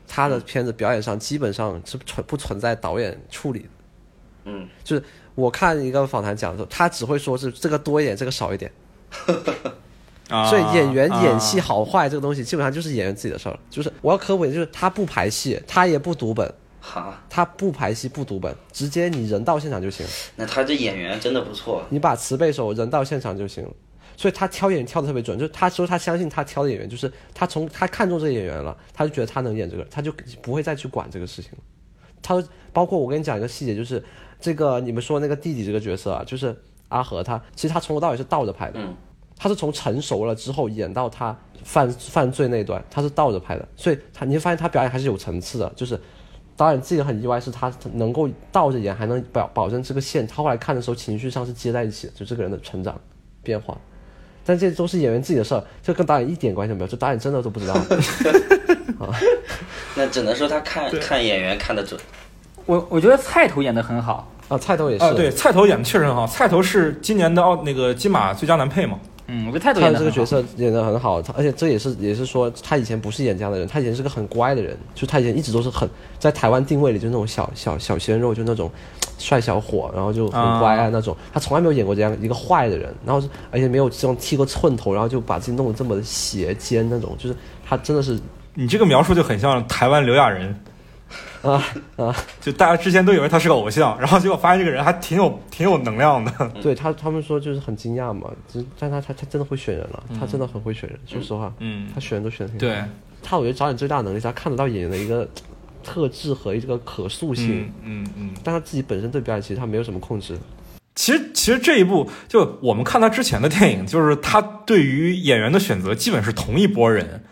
[0.09, 3.69] 他的片子表演上基本上是存不存在导演处理的。
[4.47, 5.03] 嗯，就是
[5.35, 8.71] 我看一个访谈讲说，他只会说是这个多一点，这个少一点。
[10.31, 13.59] 啊所以演员演戏啊好坏这个东西，基本上就是演员自己的事儿。
[13.69, 16.51] 就是我要科普的，就是他不排戏，他也不读本，
[16.87, 20.13] 哈，他不排戏不读本，直接你人到现场就行了。
[20.37, 21.83] 那他这演员真的不错。
[21.89, 23.71] 你把词背熟，人到现场就行了。
[24.19, 31.59] 所以他挑演员挑的特别准，就是他说他相信他挑的演员，就是他从他看中这个演员了，他就觉得他能演这个，他就不会再去管这个事情了。
[32.21, 34.05] 他包括我跟你讲一个细节，就是
[34.39, 36.55] 这个你们说那个弟弟这个角色啊，就是
[36.91, 38.95] 阿和他，其实他从头到尾是倒着拍的，嗯
[39.37, 46.01] 他是从成熟了之后演到他犯犯罪那段，他是倒着拍的，所以他你会发现他表演还是有层次的，就是
[46.57, 52.99] 导演自己很意外，是他能够倒着演，还能保保证这个线，他后来看的时候情绪上是接在一起的，就这个人的成长
[53.43, 53.77] 变化。
[54.47, 57.75] 但这都是演员自己的事儿，这跟导演一点关系都没有，这导演真的都不知道。
[59.97, 61.99] 那只能说他看看演员看得准。
[62.67, 64.31] 我我觉得菜头演的很好。
[64.49, 66.27] 啊，菜头也是，啊，对，菜头演的确实很好。
[66.27, 69.01] 菜头是今年的奥那个金马最佳男配嘛？
[69.27, 78.71] 嗯，我觉得他这个角色演的很好，他而且这也是也是说他以前不是演这样的人，他以前是个很乖的人，就他以前一直都是很在台湾定位里就是那种小小小鲜肉，就那种
[79.17, 87.35] 帅小伙，然后就很乖啊那种，他从来没有演过这样一个坏的人，然后而且没有这种剃过寸头，然后就把自己弄得这么的斜尖那种，就是
[87.67, 88.21] 他真的是
[88.53, 90.55] 你这个描述就很像台湾刘亚仁，
[91.43, 91.63] 啊
[91.97, 96.33] 啊，就大家之前都以为他是个偶像，然后结果发现这个人还挺有挺有能量的。
[96.63, 102.75] 对他他们说就是很惊讶嘛，就但他他他真的会选人了，他真的很会选人，说实话，嗯他选人都选的挺好。
[102.75, 102.85] 对，
[103.23, 105.29] 他我觉得导演最大的能力是他看得到演员的一个
[105.83, 107.71] 特质和一个可塑性。
[107.83, 108.31] 嗯嗯嗯。
[108.43, 110.39] 但他自己本身对表演其实他没有什么控制。
[110.95, 117.25] 其实，其实这一部就我们看他之前的电影，就是他对于演员的选择基本是同一拨人，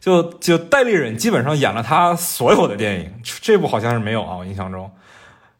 [0.00, 4.90] 就就戴立忍基本上演了他所有的电影，这部好像是没有啊，我印象中。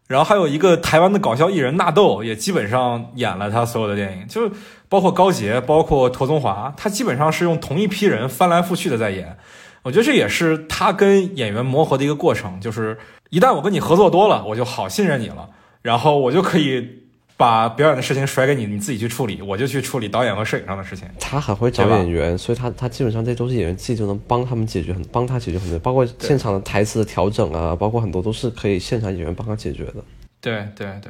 [0.07, 4.51] 然后还有一个台湾的搞笑艺人纳豆，也基本上演了他所有的电影，就
[4.87, 9.37] 包括高捷，包括陀宗华，他基本上是用同一批人翻来覆去的在演。
[9.83, 12.97] 我觉得这也是他跟演员磨合的一个过程，就是
[13.29, 15.49] 一旦我跟你合作多了，我就好信任你了，
[15.83, 16.98] 然后我就可以
[17.39, 21.07] 把表演的事情甩给你，你自己去处理，我就去处理导演和摄影上的事情。
[21.17, 30.03] 他很会找演员，所以他他基本上这都是演员自己就能帮他们解决很帮他解决很多，包括现场的台词的调整啊，包括很多都是可以现场演员帮他解决的。
[30.41, 31.09] 对对对，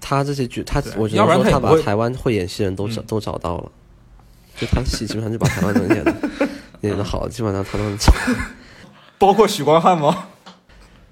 [0.00, 3.72] 他这些剧，他我觉得说他把台湾会演戏人都找、嗯都找到了，
[4.56, 6.14] 就他戏基本上就把台湾能演的
[6.82, 8.12] 演的好，基本上他都能找。
[9.18, 10.28] 包括许光汉吗？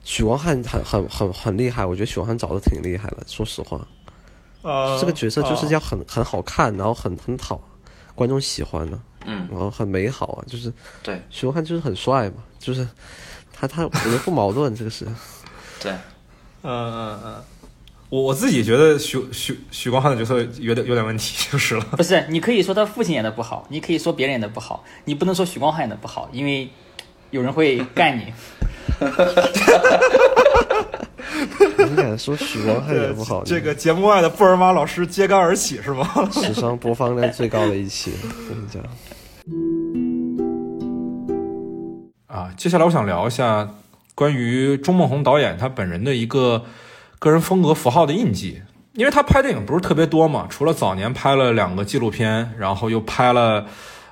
[0.05, 3.85] 许光汉很很很很厉害，我觉得许光汉找的挺厉害的，说实话。
[4.67, 7.61] 呃，这个角色就是啊要很很好看，然后很很讨
[8.17, 10.73] 观众喜欢的，嗯，然后很美好啊，就是
[11.05, 12.87] 对，许光汉就是很帅嘛，就是
[13.53, 15.07] 他他我觉得不矛盾，这个是。
[15.81, 15.93] 对，
[16.63, 17.35] 嗯嗯嗯，
[18.09, 21.85] 我我自己觉得许许许光汉的角色有点有点问题， 就是了。
[21.97, 26.69] 不是，你可以说他父亲演的不好，你可以说别人演的不好，你不能说许光汉演的不好，因为
[27.31, 28.33] 有人会干你。
[32.19, 33.43] 说许光汉也不好？
[33.45, 36.09] 这个节目外的布尔玛老师揭竿而起是吗？
[36.33, 38.83] 史上播放量最高的一期，我跟你讲。
[42.27, 43.69] 啊，接下来我想聊一下
[44.15, 46.65] 关于钟孟宏导演他本人的一个
[47.19, 48.61] 个人风格符号的印记，
[48.93, 53.65] 因为他拍电影不是特别多嘛，除了早年拍了两个纪录片，然后又拍了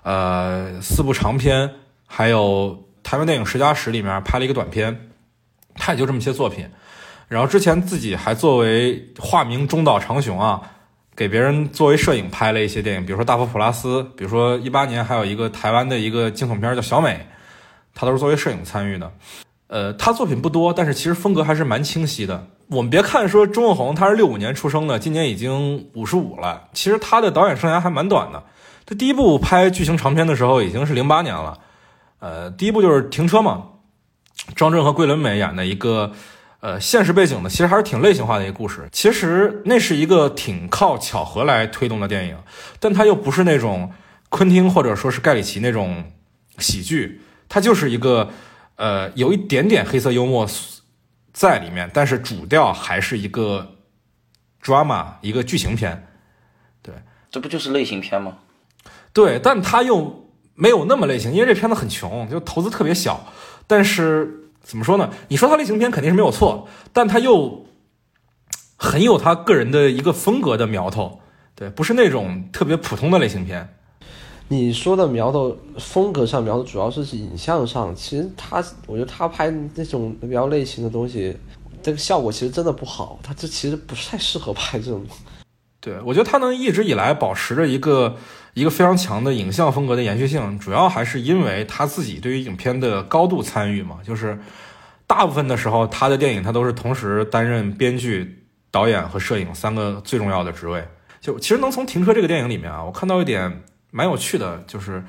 [0.02, 1.70] 呃四部长片，
[2.06, 5.10] 还有台湾电影十佳史里面拍了一个短片，
[5.74, 6.66] 他也就这么些作品。
[7.28, 10.60] 然后之前自己还作为化名中岛长雄啊，
[11.16, 17.10] 给别人作为摄影拍了一些电影，比如说《大佛普拉斯》，比如说一八年还有一个台湾的一个惊悚片叫《小美》，
[17.94, 19.10] 他都是作为摄影参与的。
[19.68, 22.46] 呃，他作品不多，但是其实风格还是蛮清晰的。
[22.68, 28.42] 我们别看说钟孟宏他是六五年出生的，今年已经五十五了，其实他的导演生涯还蛮短的。
[28.86, 31.58] 他第一部拍剧情长片的时候已经是零八年了，
[32.18, 33.64] 呃，第一部就是《停车》嘛，
[34.54, 36.12] 张震和桂纶镁演的一个。
[36.64, 38.88] 呃，现实背景的，其实还是挺类型化的一个故事。
[38.90, 42.38] 其实那是一个挺靠巧合来推动的电影，
[42.80, 43.92] 但它又不是那种
[44.30, 46.10] 昆汀或者说是盖里奇那种
[46.56, 48.30] 喜剧，它就是一个
[48.76, 50.48] 呃有一点点黑色幽默
[51.34, 53.76] 在里面，但是主调还是一个
[54.62, 56.06] drama 一个剧情片。
[56.80, 56.94] 对，
[57.30, 58.38] 这不就是类型片吗？
[59.12, 63.30] 对，但它又没有那么类型，因为这片子很穷，就投资特别小，
[63.66, 64.40] 但是。
[64.64, 65.08] 怎么说呢？
[65.28, 67.64] 你说他类型片肯定是没有错，但他又
[68.76, 71.20] 很有他个人的一个风格的苗头，
[71.54, 73.68] 对，不是那种特别普通的类型片。
[74.48, 77.94] 你说的苗头，风格上苗头，主要是影像上。
[77.94, 81.36] 其实他，我觉得他拍那种比较类型的东西，
[81.82, 83.18] 这个效果其实真的不好。
[83.22, 85.04] 他这其实不太适合拍这种。
[85.84, 88.16] 对，我觉得他能一直以来保持着一个。
[88.54, 93.96] 一个非常强的影像风格的延续性，主要还是因为他自己对于影片的高度参与嘛。
[94.04, 94.38] 就是
[95.08, 100.86] 大部分的时候，他的电影他都是同时担任编剧、导演和摄影三个最重要的职位。
[101.20, 105.02] 就其实能从《停车》这个电影里面啊，我看到一点蛮有趣的，就是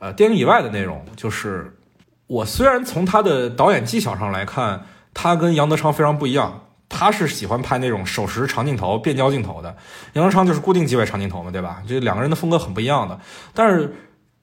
[0.00, 1.06] 呃，电影以外的内容。
[1.14, 1.78] 就是
[2.26, 6.69] 我虽然从他的导演技巧上来看，他跟杨德昌非常不一样。
[6.90, 9.74] 他是喜欢拍那种手持长镜头、变焦镜头的，
[10.14, 11.82] 杨德昌就是固定机位长镜头嘛，对吧？
[11.88, 13.18] 这两个人的风格很不一样的。
[13.54, 13.94] 但是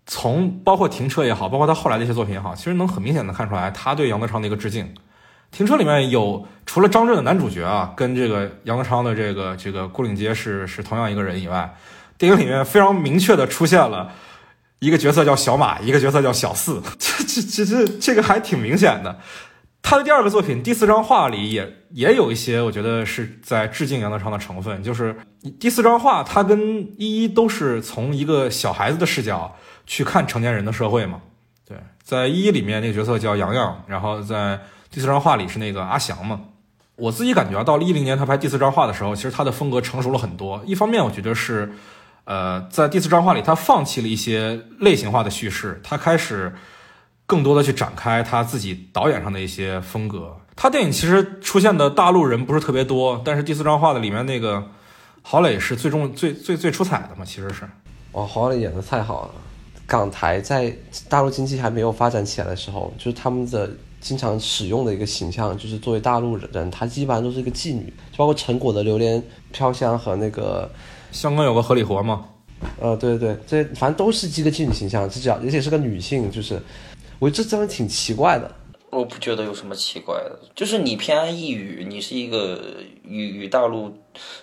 [0.05, 4.91] 从包括停车也好，包括他后来的一些作品也好，其实能很明显的看出来他对杨德昌的一个致敬。
[5.51, 11.73] 停车里面有除了张震的男主角啊，跟这个杨德昌的这个这个顾岭街是是同样一个人以外，
[12.17, 14.11] 电影里面非常明确的出现了
[14.79, 19.19] 一个角色叫小马，一个角色叫小四，这 这这这这个还挺明显的。
[19.81, 24.83] 他的第二个作品《第四张画》里也也有一些，我觉得是在致敬杨德昌的成分。
[24.83, 25.15] 就是
[25.57, 26.59] 第四张画，他跟
[26.97, 31.21] 一一都是从一个小孩子的视角去看成年人的社会嘛。
[31.65, 34.59] 对，在一一里面那个角色叫洋洋，然后在
[34.91, 36.41] 第四张画里是那个阿翔嘛。
[36.97, 40.61] 我自己感觉啊，到了一零年他拍第四张画的时候，其实他的风格成熟了很多。
[40.65, 41.71] 一方面，我觉得是，
[42.25, 46.53] 呃，在第四张画里他放弃了一些类型化的叙事，他开始。
[47.27, 50.35] 更多的去展开他自己导演上的一些风格。
[50.55, 54.63] 他电影其实出现的大陆人不是特别多，但是第四张画的里面那个
[55.21, 57.69] 郝蕾是最重、最最最出彩的嘛，其实是。
[58.13, 59.31] 哇，郝磊演的太好了。
[59.85, 60.75] 港台在
[61.07, 63.69] 大陆经济还没有发展起来的时候，就是他们的
[64.01, 70.67] 经常使用的一个形象，就是作为大陆人，她基本上都是一个妓女，包括陈果的《榴莲飘香》和那个
[71.11, 72.25] 香港有个合理活嘛？
[72.79, 76.59] 呃，对对对，这反正都是一个妓女形象，这叫而且是个女性，就是。
[77.19, 78.49] 我这真的挺奇怪的，
[78.91, 83.97] 我不觉得有什么奇怪的，就是你偏安一隅，你是一个与与大陆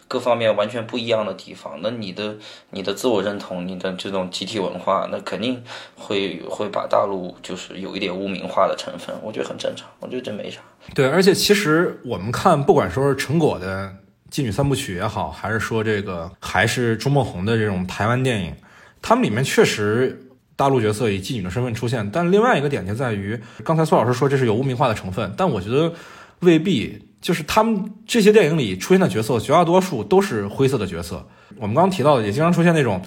[0.09, 2.37] 各方面完全不一样的地方，那你的
[2.71, 5.63] 你的自我认同，你的这种集体文化，那肯定
[5.95, 10.61] 会会把大陆就是有一点污名化的成分，我觉得很正常，我觉得这没啥。
[10.95, 13.95] 对，而且其实我们看，不管说是陈果的
[14.35, 18.55] 《妓女三部曲》也好，还是说这个还是朱孟红的这种台湾电影，
[19.01, 20.21] 他们里面确实。
[20.57, 25.93] 大陆角色以妓女的身份出现，但另外一个点就在于，刚才苏老师说这是有污名化的成分，但我觉得
[26.41, 31.27] 未必，就是他们这些电影里出现的角色，绝大多数都是灰色的角色。
[31.57, 33.03] 我们刚刚提到的，也经常出现那种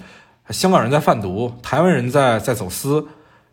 [0.50, 3.06] 香港人在贩毒，台湾人在在走私，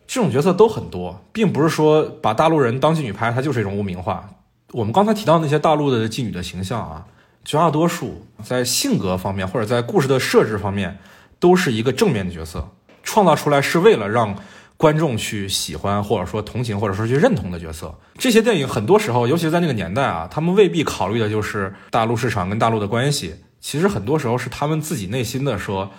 [0.06, 4.28] 这种角色都很多，并不是说把大陆人当妓女拍，它就是一种污名化。
[4.72, 7.06] 我们刚才提到那些大陆的妓女的形象啊，
[7.44, 10.98] 绝大多数在性格方面或者在故事的设置方面，
[11.38, 12.68] 都是一个正面的角色。
[13.06, 14.36] 创造出来是为了让
[14.76, 17.98] 观众去喜欢或者说同情或者说去认同的角色。
[18.18, 23.36] 这些电影很多时候，尤其在那个年代啊，他们未必考虑的就是大陆市场跟大陆的关系。
[23.58, 25.90] 其实很多时候是他们自己内心的说，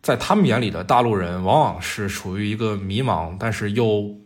[0.00, 4.16] 在他们眼里的大陆人往往是处于一个迷茫但是又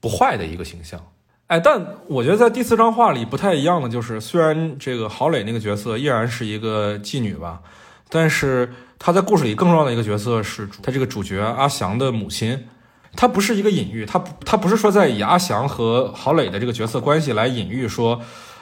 [0.00, 1.00] 不坏的一个形象。
[1.46, 7.60] 哎，但我觉得在第四张画里不太一样的就是，虽然这个郝蕾那个角色依然是一个妓女吧，
[8.08, 12.66] 但是她在故事里更重要的一个角色是她这个主角阿祥的母亲。
[13.14, 18.20] 她不是一个隐喻，她她不是说在以阿祥和郝蕾的这个角色关系来隐喻说，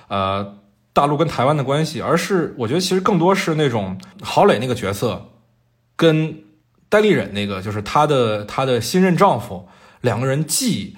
[0.09, 0.59] 呃，
[0.92, 5.30] 大陆跟台湾的关系，而是我觉得其实更多是那种郝蕾那个角色
[5.97, 6.45] 跟
[6.88, 9.68] 戴立忍那个就是她的她的新任丈夫
[10.01, 10.97] 两个人既。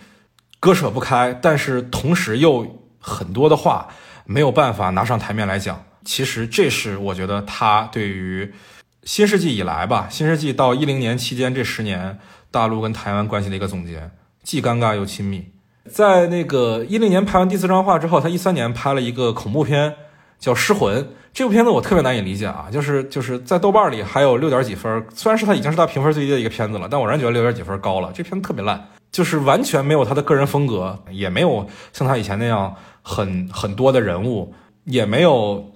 [0.58, 3.88] 割舍不开，但是同时又很多的话
[4.24, 5.84] 没有办法拿上台面来讲。
[6.06, 8.54] 其实这是我觉得他对于
[9.02, 12.18] 新世纪以来吧，新世纪到一零年期间这十年
[12.50, 14.10] 大陆跟台湾关系的一个总结，
[14.42, 15.44] 既尴尬又亲密。
[15.90, 19.94] 在那个一零年拍完第四张画之后，他一三年拍了一个恐怖片
[20.38, 21.02] 叫《失魂》。
[21.34, 28.10] 这部片子我特别难以理解啊，就是就是在豆瓣里还有六点几分，虽然是他已经是他评分最低的一个片子了，但我仍然觉得六点几分高了。
[28.14, 28.88] 这片子特别烂。
[29.12, 34.52] 就是完全没有他的个人风格，也没有像他以前那样很很多的人物，
[34.84, 35.72] 也没有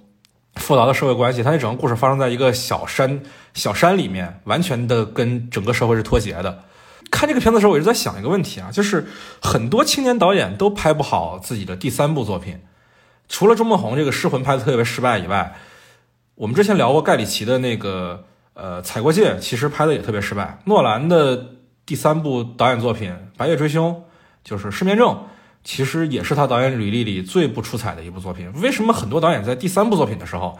[0.56, 1.42] 复杂的社会关系。
[1.42, 3.20] 它那整个故事发生在一个小山
[3.54, 6.64] 小山里面，完全的跟整个社会是脱节的。
[7.10, 9.06] 看这个片子的时候，我一直在想一个问题啊，就是
[9.40, 12.60] 很多青年导演都拍不好自己的第三部作品，
[13.28, 15.56] 除了周梦红这个《失魂》拍的特别失败以外，
[16.34, 18.24] 我们之前聊过盖里奇的那个
[18.54, 20.58] 呃《踩过界》，其实拍的也特别失败。
[20.64, 21.56] 诺兰的。
[21.86, 23.92] 第三部导演作品《白夜追凶》
[24.44, 25.08] 就是《失眠症》，
[25.62, 28.50] 其实也是他导演履历里最不出彩的一部作品。
[28.60, 30.58] 为什么很多导演在第三部作品的时候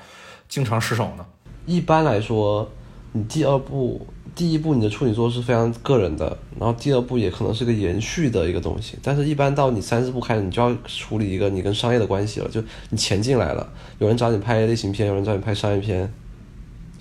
[0.48, 1.24] 经常失手呢？
[1.66, 2.70] 一般来说，
[3.12, 8.98] 你第二部、第一部你的处女作是非常个人的，然后第二部也可能是个延续的一个东西。
[9.03, 16.12] 但是，一般到你三四部开始，你就要处理一个你跟商业的关系了，就你钱进来了，有人找你拍类型片，有人找你拍商业片，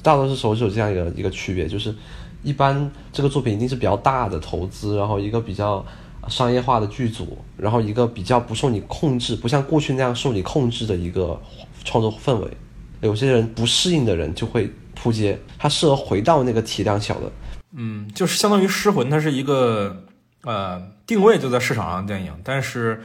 [0.02, 1.93] 大多数时候是有这样一个一个区别，就是。
[2.41, 5.86] 一般这个作品一定是比较大的投资，然后一个比较
[6.30, 11.40] 商业化的剧组，然后一个比较不受你控制，不像过去那样受你控制的一个
[11.84, 12.50] 创作氛围。
[13.02, 17.32] 有些人不适应的人就会扑街，他适合回到那个体量小的。
[17.74, 20.04] 嗯，就是相当于《失魂》，它是一个
[20.44, 23.02] 呃定位就在市场上的电影，但是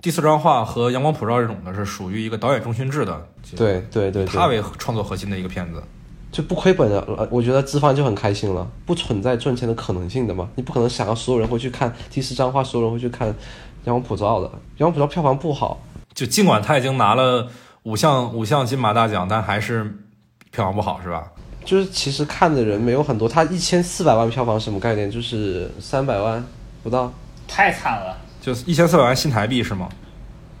[0.00, 5.82] 第四张画和《阳光普照》这种的是属于一个导演中心制的，对对对，他为创作核心的一个片子。
[6.32, 10.48] 就不亏本的，我觉得资方就很开心了，不存在赚钱的可能性的嘛。
[10.54, 13.28] 你不可能想要所有人会去看第四张画，所有人会去看
[13.84, 14.48] 《阳光普照》的，
[14.78, 15.80] 《阳光普照》票房不好。
[16.12, 17.48] 就尽管他已经拿了
[17.84, 19.84] 五项五项金马大奖，但还是
[20.50, 21.32] 票房不好，是吧？
[21.64, 25.10] 就是其实看的人没有很多，他一千四百万票房什么概念？
[25.10, 26.44] 就是三百万
[26.82, 27.12] 不到，
[27.48, 28.16] 太惨了。
[28.40, 29.88] 就是一千四百万新台币是吗？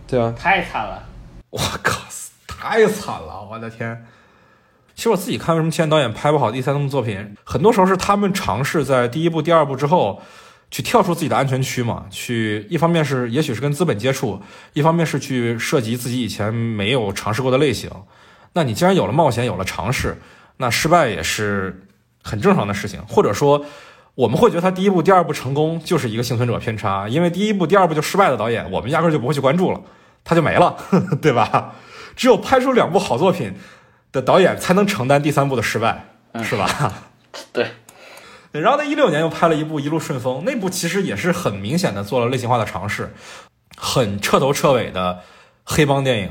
[0.06, 1.02] 对啊，太惨了。
[1.50, 2.00] 我靠，
[2.46, 3.46] 太惨了！
[3.50, 4.04] 我的天。
[4.96, 7.36] 其实我自己看，为什么前导演拍不好第三部作品？
[7.44, 10.22] 很多时候是他们尝试在第一部、第二部之后，
[10.70, 12.06] 去跳出自己的安全区嘛。
[12.08, 14.40] 去一方面是也许是跟资本接触，
[14.72, 17.90] 一方面是去涉及自己以前没有尝试过的类型。
[18.54, 20.16] 那你既然有了冒险，有了尝试，
[20.56, 21.86] 那失败也是
[22.22, 22.98] 很正常的事情。
[23.06, 23.66] 或者说，
[24.14, 29.80] 我们会觉得他第一部、第二部成功就是一个幸存者偏差，因为第一部、第二部就失败的导演，我们压根就不会去关注了，
[30.24, 30.74] 他就没了，
[31.20, 31.74] 对吧？
[32.16, 33.52] 只有拍出两部好作品。
[34.16, 36.08] 的导演才能承担第三部的失败，
[36.42, 37.04] 是吧？
[37.52, 37.70] 对。
[38.52, 43.14] 然后在一六年又拍了一部《一路顺风》，那部其实也是很明显的做了类型化的尝试，
[43.76, 45.20] 很彻头彻尾的
[45.62, 46.30] 黑帮电影，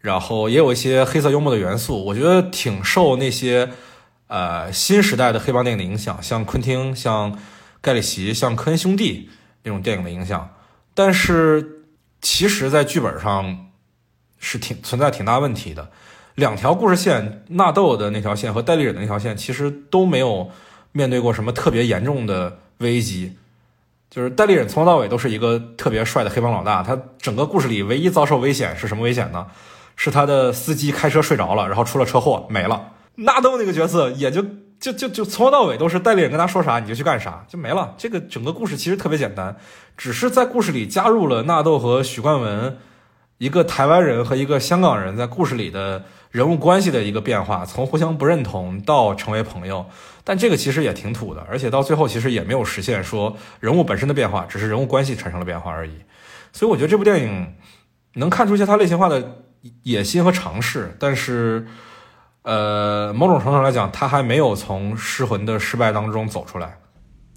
[0.00, 3.70] 然后也有一些黑色幽默的元素，我觉得挺受那些
[4.26, 7.38] 呃新时代的黑帮电影的影响，像昆汀、像
[7.80, 9.30] 盖里奇、像科恩兄弟
[9.62, 10.52] 那种电影的影响。
[10.94, 11.84] 但是
[12.20, 13.70] 其实，在剧本上
[14.40, 15.92] 是挺存在挺大问题的。
[16.34, 20.50] 两条故事线，纳豆的那条线和戴立忍的那条线，其实都没有
[20.92, 23.36] 面对过什么特别严重的危机。
[24.10, 29.46] 就是戴立忍从头到尾都是一个特别帅的黑帮老大，他整个故事里唯一遭受危险是什么危险呢？
[29.96, 32.92] 是他的司机开车睡着了，然后出了车祸没了。
[33.16, 34.42] 纳豆那个角色也就
[34.80, 37.94] 就就就从头到尾都是戴立忍跟他说啥你就去干啥，就没了。
[37.98, 39.56] 这个整个故事其实特别简单，
[39.96, 42.78] 只是在故事里加入了纳豆和许冠文，
[43.42, 46.04] 一个台湾人和一个香港人在故事里的。
[46.30, 49.84] 人物关系的一个变化，从互相不认同到成为朋友，
[50.24, 55.92] 但这个其实也挺土的，而且到最后其实也没有实现说人物本身的变化，只是人物关系产生了变化而已。
[56.50, 57.54] 所以我觉得这部电影
[58.14, 59.42] 能看出一些它类型化的
[59.82, 61.66] 野心和尝试，但是，
[62.44, 66.78] 呃，某种程度上来讲，它还没有从失魂的失败当中走出来。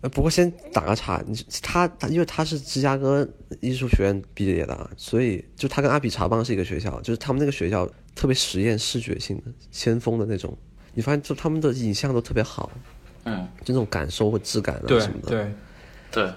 [0.06, 3.28] 呃，不过先打个岔，你他他因为他是芝加哥
[3.60, 10.56] 艺术学院毕业的啊，所以就他跟阿比查邦是一个学校，就是他们那个学校特别实验视觉性的、先锋的那种。
[10.94, 12.70] 你发现就他们的影像都特别好，
[13.24, 15.30] 嗯，就那种感受或质感啊对什么的。
[15.30, 15.52] 对
[16.12, 16.32] 对，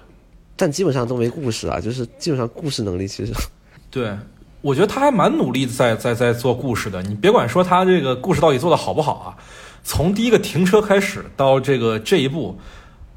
[0.55, 3.31] 但基本上都没故事啊，就是基本上故事能力其实
[3.91, 4.17] 对，
[4.61, 7.03] 我觉得他还蛮努力在在在做故事的。
[7.03, 9.37] 你别管说他这个故事到底做的好不好啊，
[9.83, 12.57] 从第一个停车开始到这个这一步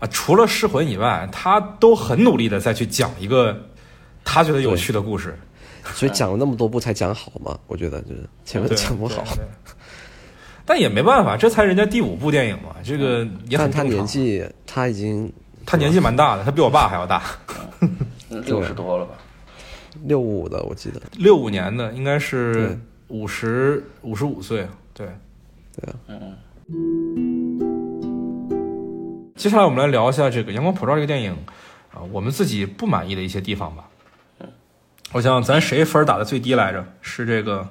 [0.02, 3.56] 啊，除了失魂以外，他都很努力的再去讲一个
[4.24, 5.38] 他觉得有趣的故事。
[5.94, 9.24] 所以讲了那么多部才讲好嘛，我觉得就是前面对讲不好。
[10.64, 15.32] 但也没办法，这才人家第五部电影嘛，这个也但他很正常年纪他已经
[15.64, 17.22] 他年纪蛮大的，他比我爸还要大，
[18.28, 19.14] 六十多了吧？
[20.04, 21.00] 六五的，我记得。
[21.16, 22.78] 六五年的，应该是对
[23.08, 24.66] 五十五十五岁。
[24.94, 25.06] 对，
[25.76, 26.36] 对啊嗯，
[29.34, 31.32] 接下来我们来聊一下这个《阳光普照》这个电影
[31.92, 33.88] 啊，我们自己不满意的一些地方吧。
[35.12, 36.84] 我想咱谁分打的最低来着？
[37.00, 37.66] 是这个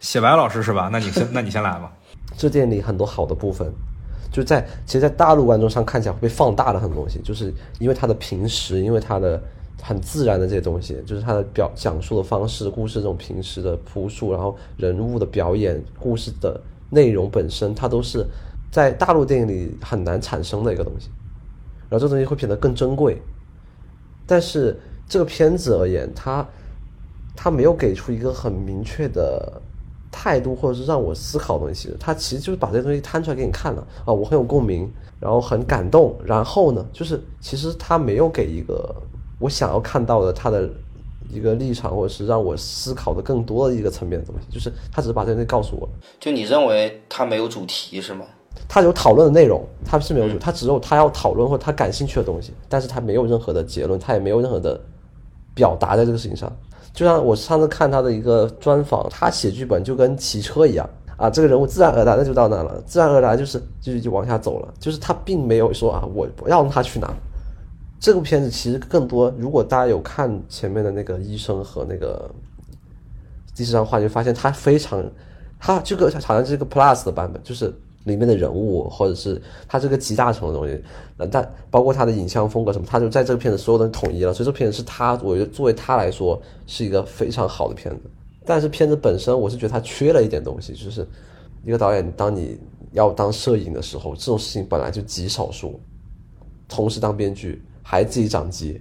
[0.00, 0.88] 写白老师是吧？
[0.92, 1.92] 那你先， 那你先来吧。
[2.36, 3.72] 这电影里很多好的部分，
[4.32, 9.40] 就在其实，在大陆观众上看起来会被放大的很多东西，就是因为他的平时，因为他的
[9.80, 16.60] 很自然的这些东西，就是他的表讲述的方式，故事这种平时的朴素，然后人物的表演，故事的
[16.90, 18.26] 内容本身，它都是
[18.70, 21.08] 在大陆电影里很难产生的一个东西，
[21.88, 23.20] 然后这东西会变得更珍贵。
[24.26, 26.46] 但是这个片子而言，它
[27.34, 29.60] 它没有给出一个很明确的
[30.12, 31.92] 态度，或者是让我思考的东西。
[31.98, 36.16] 它其实就是把这些东西摊出来给你看了啊，我很有共鸣，然后很感动。
[36.24, 38.94] 然后呢，就是其实他没有给一个
[39.40, 40.70] 我想要看到的他的
[41.28, 44.46] 一个立场，或者是让我思考的更多的一个层面的东西。
[44.48, 45.88] 就是他只是把这东西告诉我。
[46.20, 48.26] 就你认为它没有主题是吗？
[48.72, 54.80] 他有讨论的内容，他是没有，他只有他要讨论或者他感兴趣的东西，但是他没有任何的结论，他也没有任何的
[55.56, 56.48] 表达在这个事情上。
[56.92, 67.12] 就像我上次看他的一个专访，他写剧本就跟骑车一样啊，这个人物自然而然的就到那了，自然而然就是就是就往下走了，就是他并没有说啊，我不要让他去哪。
[67.98, 72.30] 这部片子其实更多，如果大家有看前面的那个医生和那个
[73.52, 75.04] 第四张画， 就发现他非常，
[75.58, 77.74] 他这个好像是一个 Plus 的版本，就是
[78.04, 80.82] 里面的人物或者是他这个集大成的东西，
[81.18, 88.00] 呃但包括他的影像风格什么，他就在这个片子所有的统一了，所以这片子是他，我觉得作为他来说是一个非常好的片子。
[88.46, 91.06] 但是片子本身，我是觉得它缺了一点东西，就是
[91.64, 92.58] 一个导演，当你
[92.92, 95.78] 要当摄影的时候，这种事情本来就极少数，
[96.66, 98.80] 同时当编剧还自己掌机，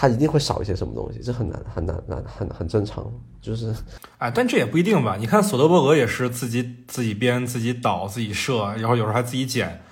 [0.00, 3.04] 他一定会少一些什么东西，这很难很难难很很正常，
[3.42, 3.70] 就是
[4.16, 5.18] 哎，但这也不一定吧？
[5.20, 9.82] 你看索德伯格也是自己自己编、自己导、自己摄，然后有时候还自己剪，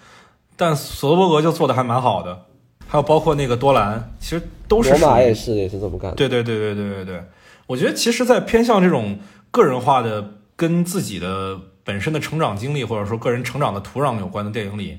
[0.56, 2.46] 但索德伯格就做的还蛮好的。
[2.86, 6.16] 还有包括那个多兰，其实都是罗马也是也是这么干的。
[6.16, 7.24] 对对对对对对对，
[7.66, 9.18] 我觉得其实，在偏向这种
[9.50, 14.98] 个人化的、跟自己的本身的成长经历或者说个人成长的土壤有关的电影里，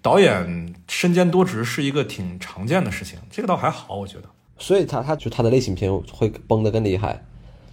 [0.00, 4.28] 导演身兼多职是一个挺常见的事情，这个倒还好，我觉得。
[4.58, 7.24] 所以他他就他的类型片会崩得更厉害。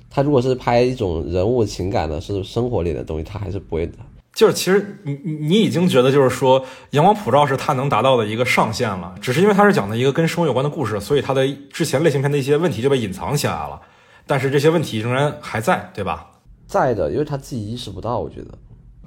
[0.10, 3.94] 他如果是拍一种人物情感的，是生活里的东西，他还是不会的。
[4.34, 13.82] 就是其实你你你已经觉得就是说阳光普照是他能达到的一个上限了，只是因为他是讲的一个跟生活有关的故事，所以他的之前类型片的一些问题就被隐藏起来了，
[14.26, 16.32] 但是这些问题仍然还在，对吧？
[16.66, 18.58] 在的，因为他自己意识不到，我觉得。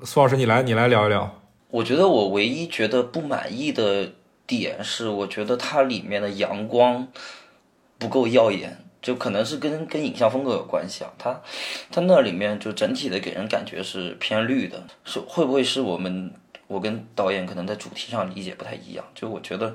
[0.05, 1.35] 苏老师，你来你来聊一聊。
[1.70, 4.12] 我觉得我唯一觉得不满意的
[4.47, 7.09] 点是，我觉得它里面的阳光
[7.99, 11.13] 不够耀眼，就可能是跟跟影像风格有关系啊。
[11.19, 11.41] 它
[11.91, 16.33] 它那里面就整体的给人感觉是偏绿的，是会不会是我们
[16.67, 19.05] 我跟导演可能在主题上理解不太一样？
[19.15, 19.75] 就我觉得，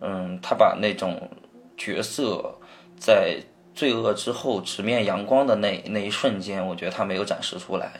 [0.00, 1.28] 嗯，他把那种
[1.76, 2.54] 角色
[2.98, 3.36] 在
[3.74, 7.92] 罪恶之后直面阳光的那那一瞬间，我觉得他没有展示出来。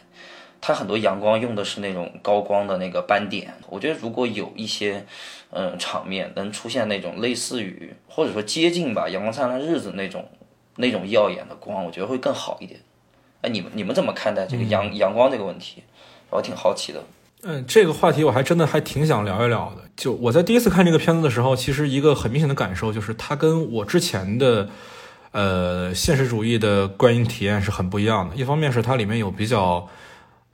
[0.61, 5.07] 它很多阳光用的是那种高光的那个斑点，我觉得如果有一些，
[5.51, 10.29] 嗯，场面能出现那种类似于或者说接近吧《阳光灿烂日子》那种
[10.77, 12.81] 那种耀眼的光，我觉得会更好一点。
[13.41, 15.83] 哎，你们你们怎么看待这个阳阳光这个问题？
[16.31, 17.03] 我挺好奇的。
[17.45, 19.83] 嗯，这个话题我还真的还挺想聊一聊的。
[19.97, 24.69] 就我在第一次看这个片子的时候，其实一个很明显的感受就是，它跟我之前的
[25.31, 28.35] 呃现实主义的观影体验是很不一样的。
[28.35, 29.89] 一方面是它里面有比较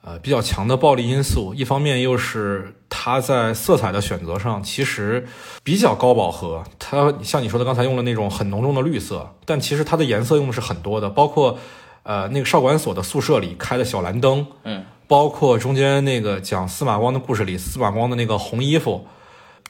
[0.05, 5.27] 呃比较强的暴力因素，一方面又是它在色彩的选择上其实
[5.63, 6.63] 比较高饱和。
[6.79, 11.59] 它像你说的刚才用了那种很浓重的绿色，但其实它的颜色用的是很多的，包括
[12.03, 14.85] 呃那个少管所的宿舍里开的小蓝灯，嗯。
[15.07, 19.07] 包括中间那个讲司马光的故事里，司马光的那个红衣服，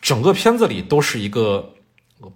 [0.01, 1.73] 整个片子里都是一个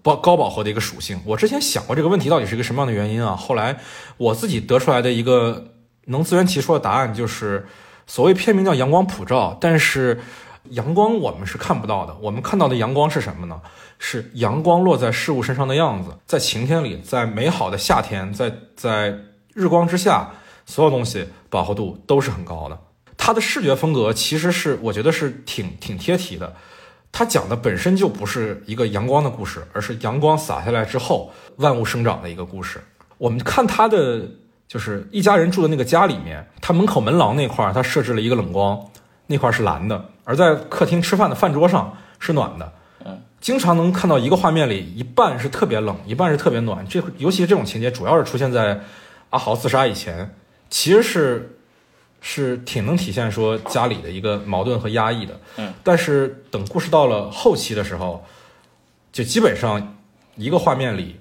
[0.03, 1.21] 高高饱和的一个属性。
[1.25, 3.37] 我之前想过这个问题到底是一个什么样的原因啊？
[3.37, 3.79] 后来
[4.17, 5.75] 我自己得出来的一个
[6.07, 7.69] 能自圆其说的答案就是，
[8.09, 10.19] 所谓片名叫阳光普照，但是
[10.71, 13.61] 阳光我们是看不到的，我们看到的阳光是什么呢？
[14.01, 19.19] 是阳光落在事物身上的样子，在晴天里，在美好的夏天，在在
[19.55, 20.31] 日光之下，
[20.67, 22.79] 所有东西饱和度都是很高的。
[23.17, 26.55] 它的视觉风格其实是我觉得是挺挺贴题的，
[27.13, 32.81] 它讲的本身就不是一个阳光的故事，而是阳光洒下来之后万物生长的一个故事。
[33.19, 34.29] 我们看它的
[34.69, 38.79] 就是一家人住的那个家里面，他门口门廊那块儿，他设置了一个冷光，
[39.27, 42.73] 那块儿是蓝的，而在客厅吃饭的饭桌上是暖的。
[43.41, 46.85] 经常能看到一个画面里，一半是特别冷，一半是特别暖。
[46.89, 48.81] 这尤其是这种情节，主要是出现在
[49.31, 50.35] 阿豪自杀以前，
[50.69, 51.57] 其实是
[52.21, 55.41] 是挺能体现说家里的一个矛盾和压抑的。
[55.57, 58.25] 嗯，但是等故事到了后期的时候，
[59.13, 59.97] 就基本上
[60.35, 61.21] 一个画面里，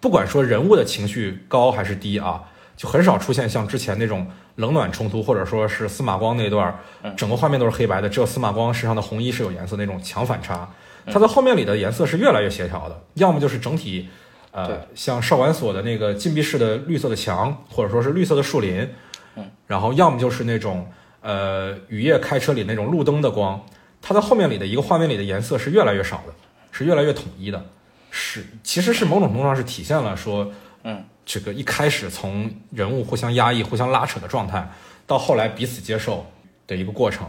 [0.00, 2.44] 不管说人物的情绪高还是低啊，
[2.76, 6.76] 就很少出现像之前那种冷暖冲突，或者说是司马光那段，
[7.16, 10.68] 整个画面都是黑白的，只有司马光身上的红衣是有颜色那种强反差。
[11.06, 14.08] 它在后面里的颜色是越来越协调的，要么就是整体，
[14.52, 18.88] 呃，像少管所的那个禁闭室的绿色的墙，或者说是绿色的树林，
[19.36, 23.62] 嗯，然后要么就是那种呃雨夜开车里那种路灯的光，
[24.00, 26.32] 它在后面里的一个画面里的颜色是越来越少的，
[26.72, 27.62] 是越来越统一的，
[28.10, 30.50] 是其实是某种程度上是体现了说，
[30.84, 34.68] 嗯，这个一开始从人物互相压抑、互相拉扯的状态，
[35.06, 36.26] 到后来彼此接受
[36.66, 37.26] 的一个过程。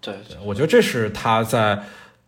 [0.00, 1.78] 对，我觉得这是他在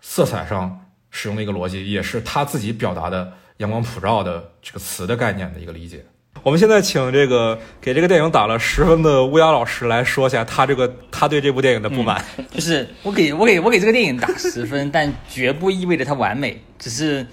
[0.00, 6.04] 色彩上使用的一个逻辑，也是他自己表达的“阳光普照”的这个词的概念的一个理解。
[6.42, 12.22] 我们现在请这个给这个电影打了十分的乌鸦老师来说一下他这个他对这部电影的不满。
[12.52, 17.26] 就是我给我给我给这个电影打十分，但绝不意味着它完美，只是，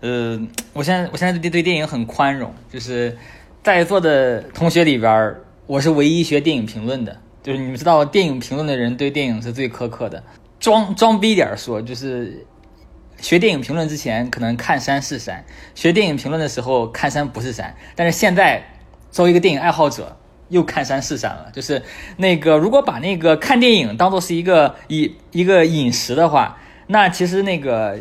[0.00, 0.40] 呃，
[0.72, 3.16] 我现在我现在对对电影很宽容，就是
[3.62, 5.34] 在座的同学里边，
[5.66, 10.22] 我是唯一学电影评论的，就是你们知道，电影评论的人对电影是最苛刻的。
[10.60, 12.46] 装装逼点说，就是
[13.20, 15.44] 学电影评论之前可能看山是山，
[15.74, 18.62] 学电影评论的时候看山不是山，但是现在
[19.10, 20.16] 作为一个电影爱好者，
[20.48, 21.50] 又看山是山了。
[21.52, 21.82] 就是
[22.16, 27.98] 那个如果把那个看电影当做是一个一一个饮食的话，那其实那个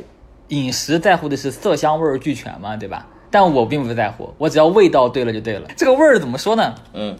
[0.49, 3.07] 饮食在乎的是色香味儿俱全嘛，对吧？
[3.29, 5.67] 但我并不在乎，我只要味道对了就对了。
[5.75, 6.73] 这个味儿怎么说呢？
[6.93, 7.13] 嗯，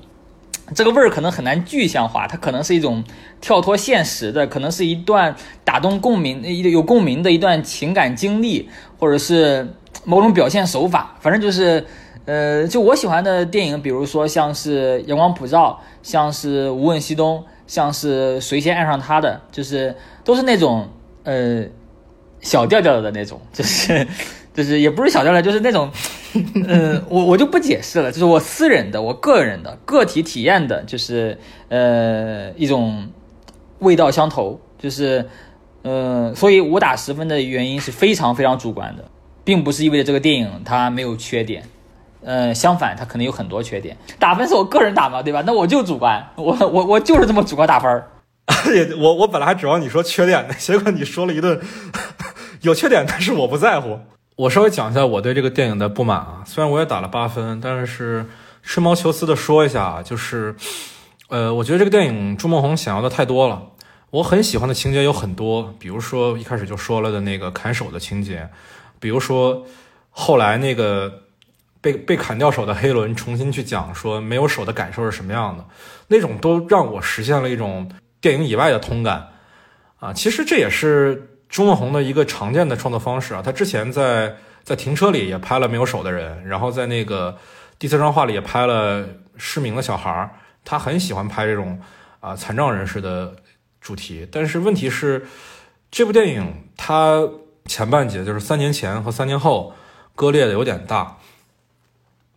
[0.74, 3.04] 这个味儿可能很难具象化，它可能是一种
[3.42, 9.68] 跳脱现实的，可能是一段打动共鸣、一有共鸣的一段情感经历，或者是
[10.06, 11.16] 某种表现手法。
[11.20, 11.86] 反正就是，
[12.24, 20.88] 呃，就我喜欢的电影，比如说像是《阳光普照》，像是《无问西东》，像是《谁先爱上他的》，就是都是那种
[21.24, 21.66] 呃
[22.42, 24.08] 小调调的那种， 就是
[24.54, 25.90] 就是也不是小调调，就是那种。
[26.68, 31.36] 嗯，我我就不解释了，就是我私人的、我个人的、个体体验的，就是
[31.70, 33.08] 呃一种
[33.80, 35.26] 味道相投，就是
[35.82, 39.06] 呃，所以我打十分的原因是非常非常主观的，
[39.44, 41.64] 并不是意味着这个电影它没有缺点，
[42.24, 43.98] 呃，相反它可能有很多缺点。
[44.20, 45.42] 打分是我个人打嘛，对吧？
[45.48, 48.08] 那我就主观，我我我就是这么主观打分儿。
[48.74, 51.60] 也我我本来还指望你说缺点呢，结果你说了一顿
[52.62, 54.00] 有缺点，但是我不在乎。
[54.38, 58.26] 我稍微讲一下我对这个电影的不满啊，虽然我也打了八分，但是
[58.62, 60.56] 吹毛求疵的说一下，就是，
[61.30, 63.64] 呃，我觉得这个电影朱梦红想要的太多了。
[64.12, 68.48] 我很喜欢的情节有很多，比如说一开始就说了的那个砍手的情节，
[69.00, 69.66] 比如说
[70.12, 71.24] 后来那个
[71.82, 75.66] 被被砍掉手的黑伦重新去讲说没有手的感受是什么样的，
[76.08, 77.90] 那种都让我实现了一种
[78.22, 79.30] 电影以外的通感
[80.00, 80.14] 啊。
[80.14, 83.42] 其实这也是朱梦红的一个常见的创作方式啊。
[83.44, 87.38] 他之前在在停车里也拍了没有手的人，然后在那个
[87.80, 90.30] 第四张画里也拍了失明的小孩儿。
[90.66, 91.80] 他很喜欢拍这种
[92.20, 93.36] 啊残障人士的
[93.80, 95.26] 主题，但是问题是，
[95.90, 97.26] 这部电影它
[97.66, 99.74] 前半节就是三年前和三年后
[100.14, 101.18] 割裂的有点大。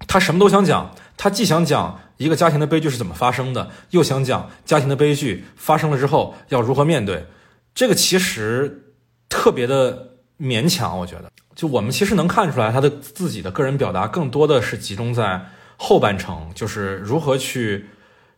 [0.07, 7.27] 他什么都想讲，他既想讲一个家庭的悲剧是怎么发生的，又想讲家庭的悲剧发生了之后要如何面对。
[7.75, 8.90] 这个其实
[9.31, 11.31] 特别的勉强，我觉得。
[11.55, 15.47] 就我们其实能看出来，他的自己的个人表达更多的是集中在
[15.79, 17.87] 后半程，就是如何去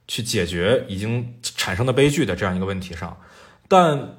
[0.07, 3.17] 去解决已经产生的悲剧的这样一个问题上。
[3.69, 4.17] 但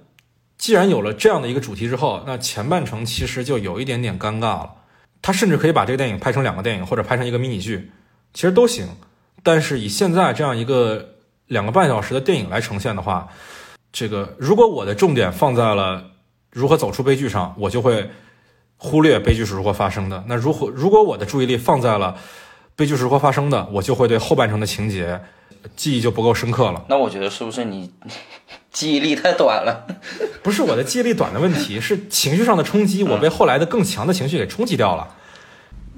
[0.57, 4.73] 既然有了这样的一个主题之后，那前半程其实就有一点点尴尬了。
[5.21, 7.91] 他甚至可以把这个电影拍成两个电影，或者拍成一个迷你剧，
[8.33, 8.87] 其实都行。
[9.41, 11.15] 但是以现在这样一个
[11.47, 13.27] 两个半小时的电影来呈现的话，
[13.91, 16.11] 这个如果我的重点放在了
[16.53, 18.09] 如何走出悲剧上，我就会
[18.77, 20.23] 忽略悲剧是如何发生的。
[20.27, 22.15] 那如果如果我的注意力放在了
[22.75, 25.21] 悲剧是如何发生的，我就会对后半程的情节
[25.75, 26.85] 记忆就不够深刻了。
[26.89, 27.91] 那我觉得是不是你
[28.71, 29.85] 记忆力太短了？
[30.41, 35.15] 不是我的记忆力短的问题，是情绪上的冲击，我被后来的更强的情绪给冲击掉了。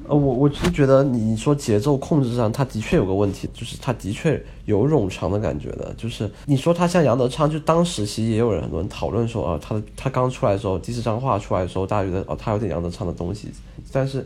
[0.08, 5.94] 呃，我我是觉得你说节奏控制上，他的确有个问题，就是他的确有冗长的感觉的。
[5.98, 13.50] 就是你说他像杨德昌，就当时其实也有人人讨论说，啊，他的他刚出来的时候，第四张画出来的时候，大家觉得哦，他有点杨德昌的东西，
[13.92, 14.26] 但是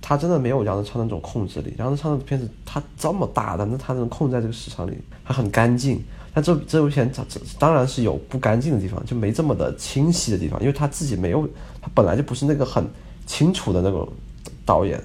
[0.00, 1.72] 他真的没有杨德昌那种控制力。
[1.78, 4.94] 杨德昌的片子他这么大的，那他能控在这个市场里，
[5.24, 6.02] 他很干净。
[6.34, 11.46] 但这这部片它这当然是有不干净的地方，就没这么的清晰的地方，因为他自己没有，
[11.80, 12.84] 他本来就不是那个很
[13.24, 14.08] 清楚的那种。
[14.64, 15.02] 导演，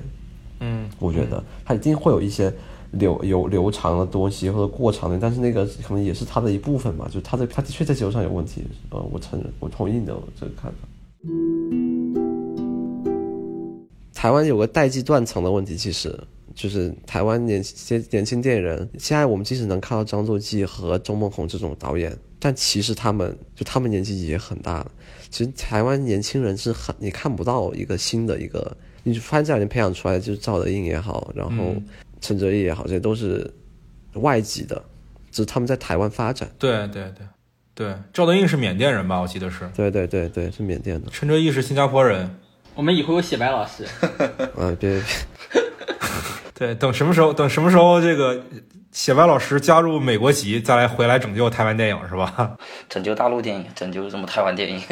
[0.59, 2.51] 嗯，我觉得他一定会有一些
[2.91, 10.77] 流有流长的东西或者过长的，但是那个可能也是他的一部分嘛，就他的他的确在节奏上有问题，呃，我承认，我同意你的这个看法。
[14.13, 16.17] 台湾有个代际断层的问题，其实
[16.55, 24.91] 就是台湾年些年轻电影人，现在我们即使能看到张作骥和周梦红这种导演，但其实他们就他们年纪也很大了。
[25.29, 28.75] 其实台湾年轻人是很你看不到一个新的一个。
[29.07, 31.73] 你就发现这两年培养出来的就是赵德胤也好，然后
[32.19, 33.49] 陈哲艺也好，这些都是
[34.15, 34.83] 外籍的，
[35.31, 36.49] 只是他们在台湾发展。
[36.59, 37.25] 对对对
[37.73, 39.21] 对，赵德胤是缅甸人吧？
[39.21, 39.69] 我记得是。
[39.73, 41.07] 对对对对，是缅甸的。
[41.09, 42.29] 陈哲艺是新加坡人。
[42.75, 43.85] 我们以后有写白老师。
[44.59, 45.01] 啊，别别。
[46.53, 47.31] 对，等什么时候？
[47.31, 48.43] 等什么时候这个？
[48.91, 52.57] 写白老师加入美国籍，再来回来拯救台湾电影是吧？
[52.89, 54.81] 拯救大陆电影，拯救什么台湾电影？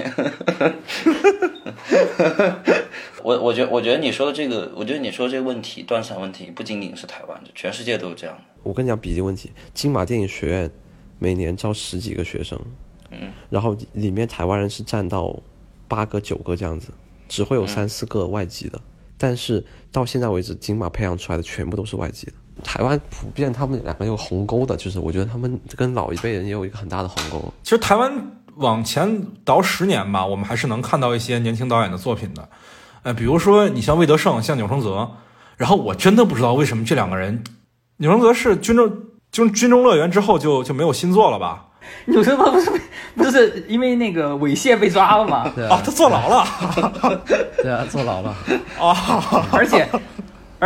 [3.23, 8.43] 我我觉我觉得你说的这个，我觉得你说这个问题，断层问题不仅仅是台湾的，全世界都是这样的。
[8.61, 10.69] 我跟你讲比例问题，金马电影学院
[11.17, 12.59] 每年招十几个学生，
[13.09, 15.35] 嗯，然后里面台湾人是占到
[15.87, 16.89] 八个九个这样子，
[17.27, 18.79] 只会有三四个外籍的，
[19.17, 22.33] 但是到现在为止，金马培养出来的全部都是外籍的。
[22.65, 27.53] 台湾普遍他们两个有鸿沟的，就是我觉得他们跟老一辈人也有一个很大的鸿沟。
[27.61, 28.11] 其实台湾
[28.55, 32.49] 往前倒十年吧，我们还是能看到一些年轻导演的作品的。
[33.03, 35.09] 呃，比如说你像魏德胜，像钮承泽。
[35.57, 37.41] 然后我真的不知道为什么这两个人，
[37.97, 38.91] 钮承泽是军中
[39.31, 41.67] 军军中乐园之后就就没有新作了吧？
[42.05, 42.71] 钮承泽不是
[43.15, 45.49] 不是因为那个猥亵被抓了吗？
[45.55, 46.45] 对 啊，他坐牢了。
[47.61, 48.35] 对啊，坐牢了。
[48.81, 49.87] 啊，而且。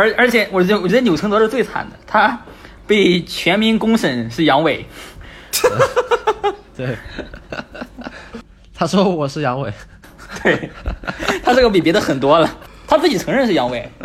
[0.00, 2.40] 而而且，我觉得我觉得钮承泽是最惨的，他
[2.86, 4.84] 被全民公审是阳痿。
[6.76, 6.96] 对，
[8.74, 9.72] 他说我是阳痿。
[10.42, 10.70] 对，
[11.44, 12.48] 他这个比别的狠多了，
[12.86, 13.84] 他自己承认是阳痿，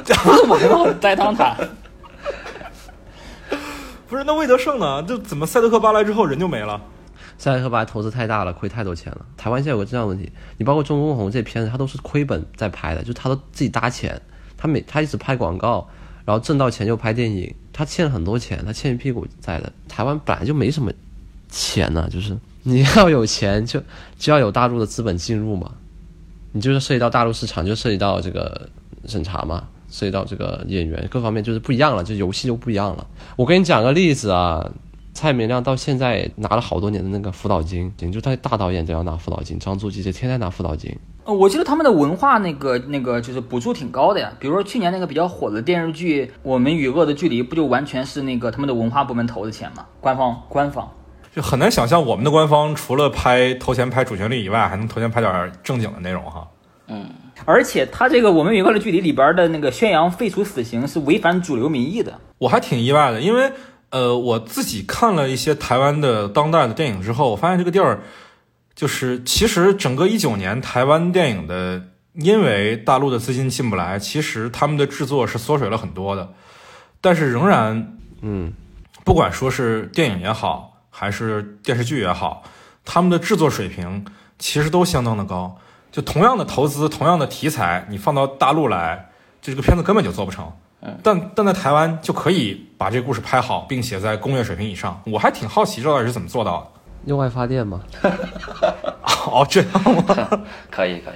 [0.45, 1.55] 不是我们栽赃他。
[4.07, 5.01] 不是那魏德胜呢？
[5.03, 6.81] 就怎么赛德克巴莱之后人就没了？
[7.37, 9.25] 赛德克巴莱投资太大了，亏太多钱了。
[9.35, 14.21] 台湾现在有个这样问题，你包括中公红这片子，他都是亏本在拍的，就他都自己搭钱。
[14.57, 15.87] 他每他一直拍广告，
[16.25, 19.71] 然后挣到钱就拍电影，他欠很多钱，他欠一屁股债的。
[19.87, 20.91] 台湾本来就没什么
[21.49, 23.81] 钱呢，就是你要有钱就
[24.17, 25.71] 就要有大陆的资本进入嘛，
[26.51, 28.69] 你就是涉及到大陆市场，就涉及到这个
[29.05, 33.07] 审查嘛，涉及到这个演员各方面就是不一样了，就游戏就不一样了。
[33.35, 34.71] 我跟你讲个例子啊，
[35.15, 40.93] 蔡明亮到现在拿了好多年的那个辅导金，就他大导演都要拿辅导金，张作骥这天天拿辅导金。
[41.23, 49.85] 呃，我记得他们的文化那个那个就是补助挺高的呀，比如说去年那个比较火的电视剧《我们与恶的距离》，不就完全是那个他们的文化部门投的钱吗？
[50.01, 50.91] 官方官方
[51.33, 56.45] 就很难想象我们的官方除了拍投钱拍主旋律以外，还能投钱拍点正经的内容哈。
[56.87, 57.05] 嗯，
[57.45, 63.51] 而且他这个《我们与恶的距离》里边的那个宣扬废除死刑是违反主流民意的，我还挺意外的，因为
[63.89, 68.01] 呃我自己看了一些台湾的当代的电影之后，我发现这个地儿。
[68.75, 71.81] 就是其实整个一九年台湾电影的，
[72.11, 76.33] 因为大陆的资金进不来，其实他们的制作是缩水了很多的，
[76.99, 78.51] 但是仍然，嗯，
[79.05, 82.43] 不管说是电影也好，还是电视剧也好，
[82.83, 84.03] 他们的制作水平
[84.37, 85.57] 其实都相当的高。
[85.89, 89.09] 就同样的投资，同样的题材，你放到大陆来，
[89.41, 90.51] 这个片子根本就做不成。
[91.03, 95.01] 但但在台湾就可以把这个故事拍好，并且在工业水平以上。
[95.05, 96.67] 我还挺好奇这到底是怎么做到的。
[97.05, 97.81] 用爱发电吗？
[99.31, 100.43] 哦，这样吗？
[100.71, 101.15] 可以可以。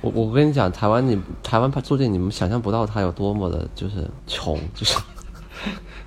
[0.00, 4.98] 我我跟你讲，台湾你台湾拍做电影，你们想象不到它有多么的，就是穷，就是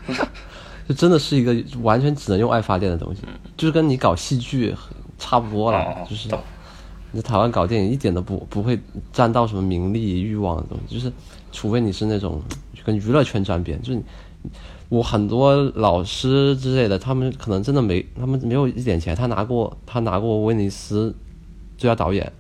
[0.90, 3.22] 就真的是一个完全只能用爱发电的东西，
[3.56, 4.76] 就是跟你搞戏剧
[5.18, 6.28] 差不多了，就是
[7.14, 8.78] 你在台湾搞电影一点都不不会
[9.14, 11.10] 沾到什么名利欲望的东西，就是
[11.54, 12.42] 除非你是那种
[12.84, 14.02] 跟娱乐圈沾边，就是。
[14.90, 19.16] 我很多老师之类的，他们可能真的没，他们没有一点钱。
[19.16, 21.16] 他拿过，他拿过威尼斯
[21.80, 22.32] 最佳导演，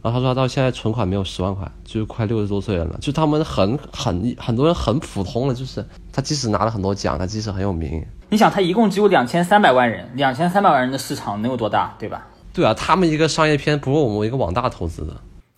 [0.00, 12.28] 然后他说他到现在存款没有十万块，就快六十多岁人了，就他们很很很多人很普通的，就是他即使拿了很多奖，他即使很有名，你想，他一共只有两千三百万人，两千三百万人的市场能有多大，对吧？
[12.58, 15.12] 对啊，他们一个商业片不如我们一个网大投资的。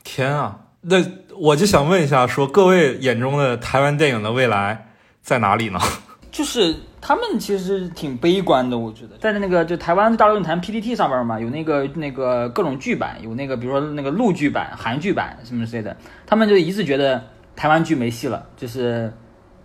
[0.04, 0.54] 天啊！
[0.82, 1.02] 那
[1.34, 4.88] 我就想问一下，说各位眼中的台湾电影的未来
[5.22, 5.80] 在哪里呢？
[6.30, 15.96] 就是他们其实挺悲观的，我觉得，在那个就台湾大陆论坛 PPT 上边嘛，有那个那个各种剧版，有那个比如说那个陆剧版、韩剧版什么之类的，
[16.26, 17.24] 他们就一致觉得
[17.56, 19.10] 台湾剧没戏了，就是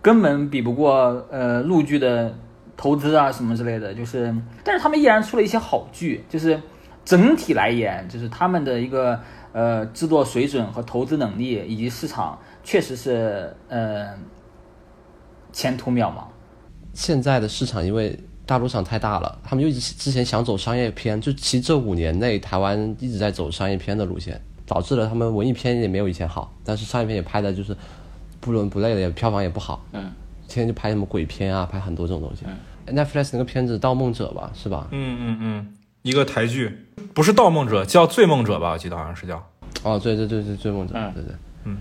[0.00, 2.34] 根本比不过呃陆剧的
[2.78, 4.34] 投资啊什么之类的，就是，
[4.64, 6.58] 但是他们依然出了一些好剧，就是
[7.06, 9.18] 整体来言，就是他们的一个
[9.52, 14.08] 呃制作水准和投资能力以及市场，确实是呃
[15.52, 16.24] 前途渺茫。
[16.92, 27.76] 现在的市场因为大陆市场太大了，他们就之前想走商业片，就其实这五年内台湾一直在走商业片的路线，导致了他们文艺片也没有以前好，但是商业片也拍的就是
[28.40, 29.84] 不伦不类的，也票房也不好。
[29.92, 30.10] 嗯，
[30.48, 32.44] 天天就拍什么鬼片啊，拍很多这种东西。
[32.46, 34.86] 嗯 Netflix 那个片子《盗梦者》吧，是吧？
[34.92, 35.74] 嗯嗯嗯，
[36.06, 38.70] 一个台剧，不是《盗梦者》，叫《醉梦者》吧？
[38.70, 39.44] 我记得好像是叫。
[39.82, 41.34] 哦，对对对对，《醉梦者》嗯对对，
[41.64, 41.76] 嗯，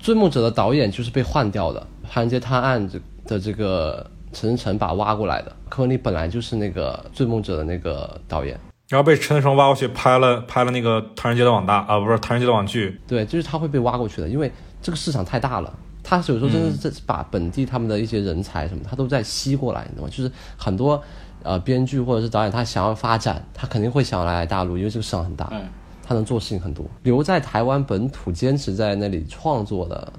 [0.02, 1.78] 《醉梦者》的导演就是被换掉的，
[2.10, 14.50] 《唐人街探案》这的这个陈思诚把他挖过来的，柯文丽本来就是那个《醉梦者》的那个导演，然后被陈思诚挖过去拍了拍了那个《唐人街的网大》啊，不是《唐人街的网剧对，就是他会被挖过去的，因为
[14.80, 15.70] 这个市场太大了。
[16.02, 20.10] 他有时候真的是把本地他们的一些人才什么，他都在吸过来，你知道吗？
[20.10, 21.02] 就是很多
[21.42, 25.68] 呃编剧或者是导演，他想要发展，他肯定会想要来大陆，因为这个市场很大，嗯
[26.04, 26.84] 他能做事情很多。
[27.04, 30.12] 留在台湾本土坚持在那里创作的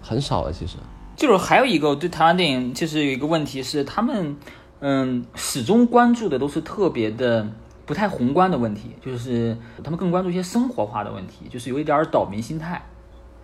[0.00, 0.76] 很少了，其实。
[1.16, 4.36] 就是还有一个对台湾电影，就是有一个问题是，他们
[4.78, 7.44] 嗯始终关注的都是特别的
[7.84, 12.80] 不太宏观的问题，就是他们更关注一些生活化的问题，就是有一点儿岛民心态，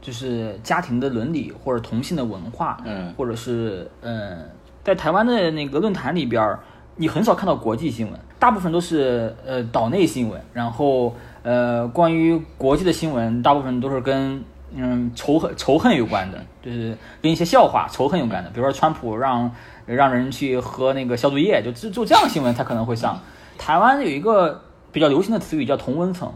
[0.04, 4.46] 就是家庭的伦理或者同性的文化，嗯，或者是嗯，
[4.84, 6.60] 在台湾的那个论坛里边儿，
[6.96, 14.44] 你很少看到国际新闻，大部分都是呃岛内新闻，然后呃关于国际的新闻，大部分都是跟
[14.74, 19.50] 嗯仇恨仇恨有关的，就是跟一些笑话仇恨有关的，比如说川普让
[19.86, 23.18] 让人去喝那个消毒液，就就就这样的新闻才可能会上。
[23.56, 24.60] 台湾有一个
[24.92, 26.30] 比较流行的词语叫同温层，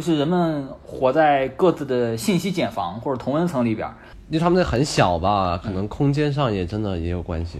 [0.00, 3.94] 就是人们活在各自的信息茧房或者同温层里边儿。
[4.30, 7.58] 因为他们那很小吧，可能空间上也真的也有关系，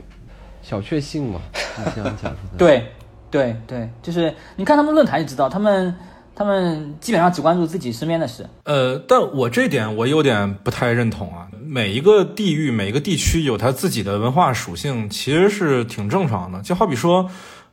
[0.63, 1.41] 小确幸嘛，
[1.77, 2.35] 你这样讲。
[2.57, 2.87] 对，
[3.31, 5.95] 对对，就是你看他们论坛就知道，他们
[6.35, 8.47] 他们基本上只关注自己身边的事。
[8.65, 11.49] 呃，但我这点我有点不太认同啊。
[11.63, 16.63] 每一个地域、每一个地区有它自己的文化属性，其实是挺正常的。
[16.63, 17.29] 就好比说，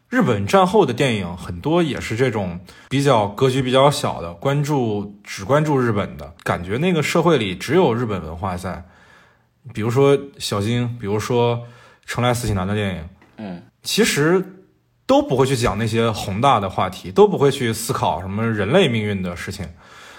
[0.09, 8.85] 日本战后的电影很多也是这种比较格局比较小的，关注只关注日本的感觉，那个社会里只有日本文化在。
[9.73, 11.61] 比如说小金，比如说
[12.05, 14.41] 成来四喜男的电影，嗯，其实
[15.05, 19.67] 都不会去讲那些宏大的话题，都不会去思考什么人类命运的事情，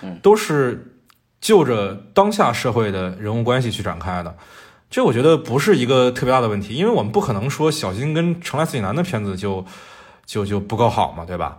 [0.02, 1.00] 嗯，都是
[1.40, 4.36] 就着当下社会的人物关系去展开的。
[4.90, 9.64] 这我觉得不是一个特别大的问题，因为我们不可能说小金跟成来四喜男的片子就
[10.24, 11.58] 就就不够好嘛，对吧？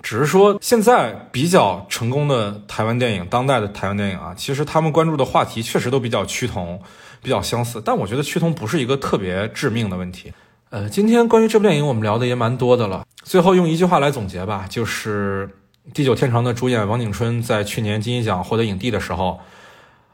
[0.00, 6.80] 只是说现在比较成功的台湾电影，当代的台湾电影啊，其实他们关注的话题确实都比较趋同，
[7.20, 7.82] 比较相似。
[7.84, 10.32] 但我觉得趋同不是一个特别致命的问题。
[10.70, 13.04] 呃，今天关于这部电影我们聊的也蛮多的了。
[13.24, 15.50] 最后用一句话来总结吧，就是
[15.92, 19.40] 《地久天长》的主演王景春在去年金鹰奖获得影帝的时候，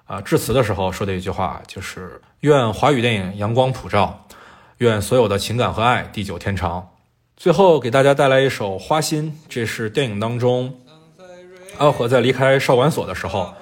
[0.07, 4.27] 啊、致辞的时候说的一句话，就是愿华语电影阳光普照，
[4.79, 6.87] 愿所有的情感和爱地久天长。
[7.37, 10.73] 最后给大家带来一首《花心》，这是电影当中
[11.79, 13.53] 阿和在离开少管所的时候，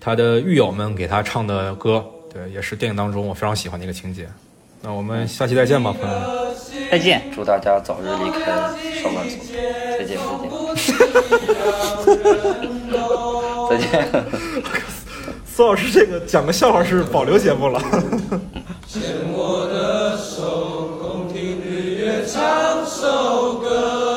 [0.00, 4.28] 他的狱友们给他唱的歌，对，也是电影当中我非常喜欢的一个情节。
[4.80, 6.56] 那我们下期再见吧，朋友们。
[6.90, 7.22] 再见。
[7.34, 8.46] 祝大家早日离开
[9.00, 9.38] 少管所，
[9.98, 10.16] 再见
[13.68, 14.22] 再见，再见。
[15.54, 17.78] 苏老师，这个讲个笑话是保留节目了。
[18.88, 19.02] 牵
[19.34, 24.11] 我的手，共听日月唱首歌。